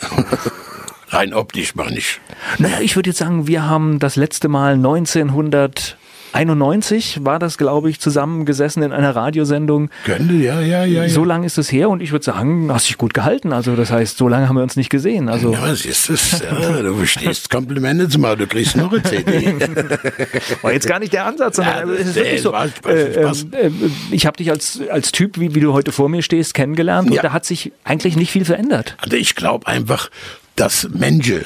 [1.09, 2.21] Rein optisch meine ich.
[2.59, 5.97] Naja, ich würde jetzt sagen, wir haben das letzte Mal 1900
[6.35, 9.91] 91 war das, glaube ich, zusammengesessen in einer Radiosendung.
[10.05, 11.09] Könnte, ja, ja, ja.
[11.09, 13.53] So lange ist es her und ich würde sagen, hast dich gut gehalten.
[13.53, 15.29] Also das heißt, so lange haben wir uns nicht gesehen.
[15.29, 16.43] Also ja, was ist das?
[16.43, 19.55] Ja, du verstehst Komplimente zum Mal, du kriegst noch eine CD.
[20.63, 22.49] War jetzt gar nicht der Ansatz, sondern ja, es ist wirklich so.
[22.49, 23.47] Spaß, Spaß.
[23.53, 23.71] Äh, äh,
[24.11, 27.15] ich habe dich als, als Typ, wie, wie du heute vor mir stehst, kennengelernt und
[27.15, 27.23] ja.
[27.23, 28.97] da hat sich eigentlich nicht viel verändert.
[28.99, 30.11] Also ich glaube einfach,
[30.57, 31.45] dass Menschen,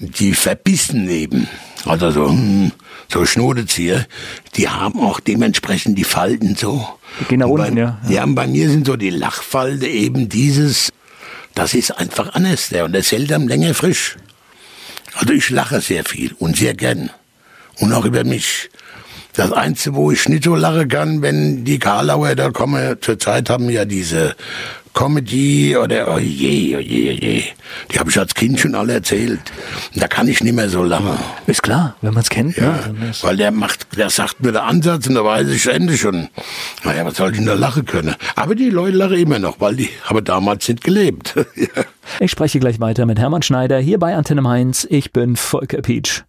[0.00, 1.48] die verbissen leben,
[1.84, 2.72] also so, hm,
[3.12, 4.06] so Schnodezieher,
[4.56, 6.86] die haben auch dementsprechend die Falten so.
[7.20, 8.00] Die gehen nach unten, bei, ja.
[8.08, 10.90] Ja, und bei mir sind so die Lachfalte eben dieses,
[11.54, 14.16] das ist einfach anders, der, und der hält am länger frisch.
[15.14, 17.10] Also ich lache sehr viel und sehr gern.
[17.80, 18.70] Und auch über mich.
[19.34, 23.70] Das Einzige, wo ich nicht so lachen kann, wenn die Karlauer da kommen, zurzeit haben
[23.70, 24.34] ja diese
[24.98, 27.42] Comedy oder oh je, oh je, oh je.
[27.92, 29.38] Die habe ich als Kind schon alle erzählt.
[29.94, 31.16] Da kann ich nicht mehr so lange.
[31.46, 32.56] Ist klar, wenn man es kennt.
[32.56, 33.12] Ja, ne?
[33.20, 36.28] weil der macht, der sagt mir der Ansatz und da weiß ich Ende schon.
[36.82, 38.16] Naja, was soll ich denn da lachen können?
[38.34, 41.34] Aber die Leute lachen immer noch, weil die haben damals nicht gelebt.
[42.20, 44.86] Ich spreche gleich weiter mit Hermann Schneider hier bei Antenne Mainz.
[44.88, 46.22] Ich bin Volker Pietsch.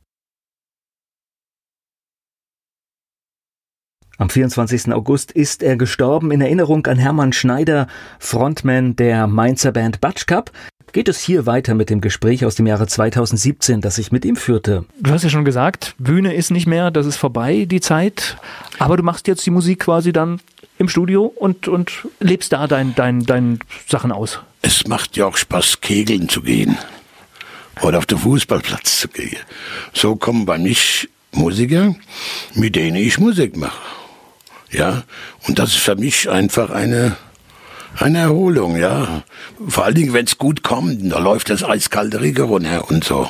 [4.20, 4.92] Am 24.
[4.92, 6.32] August ist er gestorben.
[6.32, 7.88] In Erinnerung an Hermann Schneider,
[8.20, 10.52] Frontman der Mainzer Band Batsch Cup.
[10.92, 14.36] Geht es hier weiter mit dem Gespräch aus dem Jahre 2017, das ich mit ihm
[14.36, 14.84] führte?
[15.00, 18.36] Du hast ja schon gesagt, Bühne ist nicht mehr, das ist vorbei, die Zeit.
[18.78, 20.42] Aber du machst jetzt die Musik quasi dann
[20.78, 24.42] im Studio und, und lebst da dein, dein, dein Sachen aus.
[24.62, 26.78] Es macht ja auch Spaß, kegeln zu gehen.
[27.82, 29.38] Oder auf den Fußballplatz zu gehen.
[29.94, 31.96] So kommen bei mich Musiker,
[32.54, 33.99] mit denen ich Musik mache.
[34.72, 35.04] Ja,
[35.48, 37.16] und das ist für mich einfach eine,
[37.98, 39.24] eine Erholung, ja.
[39.68, 43.30] Vor allen Dingen, wenn es gut kommt, da läuft das eiskalte Rieger runter und so.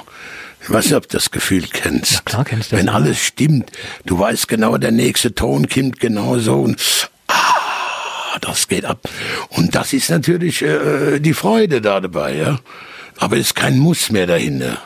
[0.61, 2.11] Ich weiß nicht, ob du das Gefühl kennst.
[2.11, 2.79] Ja, klar kennst du das.
[2.79, 3.71] Wenn alles stimmt,
[4.05, 9.07] du weißt genau, der nächste Ton kommt genau so und ah, das geht ab.
[9.49, 12.59] Und das ist natürlich äh, die Freude da dabei, ja.
[13.17, 14.77] Aber es ist kein Muss mehr dahinter.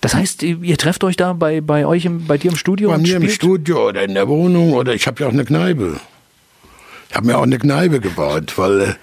[0.00, 2.90] Das heißt, ihr trefft euch da bei, bei euch, im, bei dir im Studio?
[2.90, 3.22] Bei mir spielt?
[3.22, 6.00] im Studio oder in der Wohnung oder ich habe ja auch eine Kneipe.
[7.10, 8.94] Ich habe mir auch eine Kneipe gebaut, weil äh,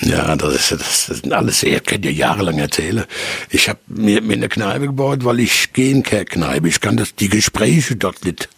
[0.00, 3.04] ja, das, ist, das, das sind alles, ich kann dir jahrelang erzählen.
[3.48, 6.68] Ich habe mir, mir eine Kneipe gebaut, weil ich gehe in keine Kneipe.
[6.68, 8.48] Ich kann das, die Gespräche dort nicht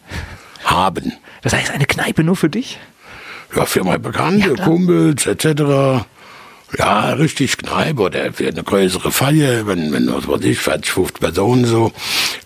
[0.65, 1.13] haben.
[1.43, 2.79] Das heißt, eine Kneipe nur für dich?
[3.55, 6.05] Ja, für meine Bekannte, ja, Kumpels etc.
[6.77, 11.21] Ja, richtig Kneipe oder für eine größere Feier, wenn, wenn was weiß ich, 40, 50
[11.21, 11.93] Personen so.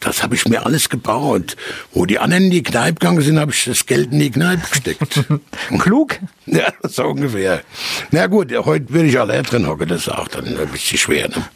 [0.00, 1.56] Das habe ich mir alles gebaut.
[1.92, 4.68] Wo die anderen in die Kneipe gegangen sind, habe ich das Geld in die Kneipe
[4.68, 5.24] gesteckt.
[5.78, 6.18] Klug?
[6.44, 7.62] Ja, so ungefähr.
[8.10, 11.28] Na gut, heute will ich alle drin hocken, das ist auch dann ein bisschen schwer.
[11.28, 11.48] Ne?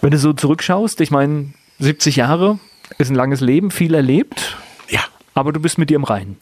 [0.00, 2.60] Wenn du so zurückschaust, ich meine, 70 Jahre
[2.98, 4.56] ist ein langes Leben, viel erlebt.
[4.88, 5.00] Ja.
[5.34, 6.36] Aber du bist mit dir im Reinen.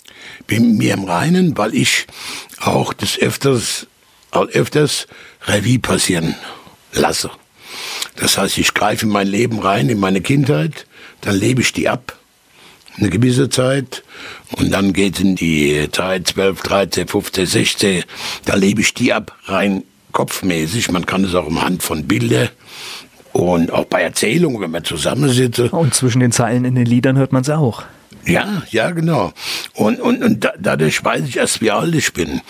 [0.46, 2.06] Bin mit mir im Reinen, weil ich
[2.60, 3.86] auch des Öfters
[4.32, 5.06] öfters
[5.46, 6.34] Revue passieren
[6.92, 7.30] lasse.
[8.16, 10.86] Das heißt, ich greife in mein Leben rein, in meine Kindheit,
[11.20, 12.16] dann lebe ich die ab,
[12.98, 14.02] eine gewisse Zeit,
[14.56, 18.04] und dann geht in die Zeit 12, 13, 15, 16,
[18.44, 20.90] da lebe ich die ab, rein kopfmäßig.
[20.90, 22.48] Man kann es auch im Hand von Bildern
[23.32, 25.60] und auch bei Erzählungen, wenn man zusammensitzt.
[25.72, 27.84] Und zwischen den Zeilen in den Liedern hört man es auch.
[28.26, 29.32] Ja, ja, genau.
[29.74, 32.40] Und, und, und da, dadurch weiß ich erst, wie alt ich bin.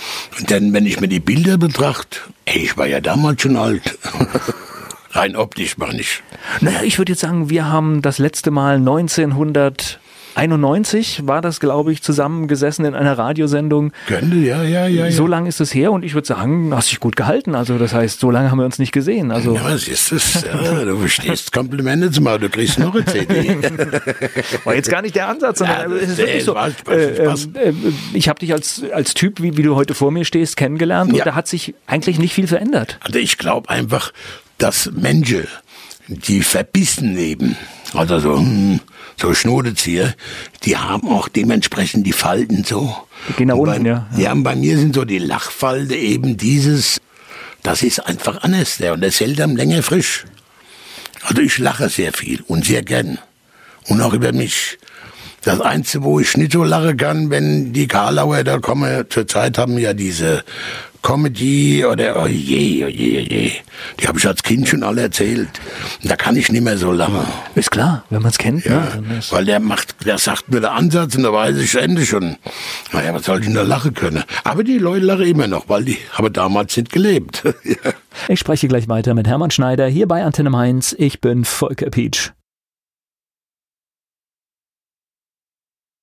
[0.49, 3.99] Dann, wenn ich mir die Bilder betrachte, ich war ja damals schon alt.
[5.13, 6.23] Rein optisch meine ich.
[6.61, 10.00] Naja, ich würde jetzt sagen, wir haben das letzte Mal 1900
[10.35, 13.93] 91 war das, glaube ich, zusammengesessen in einer Radiosendung.
[14.07, 15.11] Könnte, ja, ja, ja.
[15.11, 17.55] So lange ist es her und ich würde sagen, hast dich gut gehalten.
[17.55, 19.33] Also das heißt, so lange haben wir uns nicht gesehen.
[19.33, 20.45] Also ja, was ist das?
[20.45, 23.57] Ja, du verstehst Komplimente zum Mal, du kriegst noch eine CD.
[24.65, 26.53] War jetzt gar nicht der Ansatz, sondern ja, es ist wirklich so.
[26.53, 27.49] Spaß, Spaß, äh, Spaß.
[27.55, 27.73] Äh,
[28.13, 31.19] ich habe dich als, als Typ, wie, wie du heute vor mir stehst, kennengelernt ja.
[31.19, 32.99] und da hat sich eigentlich nicht viel verändert.
[33.01, 34.13] Also ich glaube einfach,
[34.59, 35.47] dass Menschen,
[36.09, 37.57] die verbissen leben,
[37.95, 38.81] also so, hm,
[39.21, 40.15] so Schnodezieher,
[40.65, 42.97] die haben auch dementsprechend die Falten so.
[43.29, 44.07] Die gehen nach unten, ja.
[44.17, 47.01] Ja, und bei mir sind so die Lachfalte eben dieses,
[47.63, 50.25] das ist einfach anders, der, und das hält am länger frisch.
[51.23, 53.19] Also ich lache sehr viel und sehr gern.
[53.89, 54.79] Und auch über mich.
[55.43, 59.79] Das Einzige, wo ich nicht so lachen kann, wenn die Karlauer da kommen, zurzeit haben
[59.79, 60.45] ja diese
[61.03, 63.53] Comedy oder oh je, oh je, oh je.
[63.99, 65.49] Die habe ich als Kind schon alle erzählt.
[66.03, 67.27] Da kann ich nicht mehr so lachen.
[67.55, 68.65] Ist klar, wenn man es kennt.
[68.65, 72.05] Ja, ne, weil der macht, der sagt mir der Ansatz und da weiß ich Ende
[72.05, 72.37] schon.
[72.93, 74.25] Naja, was soll ich denn da lachen können?
[74.45, 77.43] Aber die Leute lachen immer noch, weil die haben damals nicht gelebt.
[78.27, 80.95] Ich spreche gleich weiter mit Hermann Schneider hier bei Antenne Mainz.
[80.99, 82.33] Ich bin Volker Pietsch.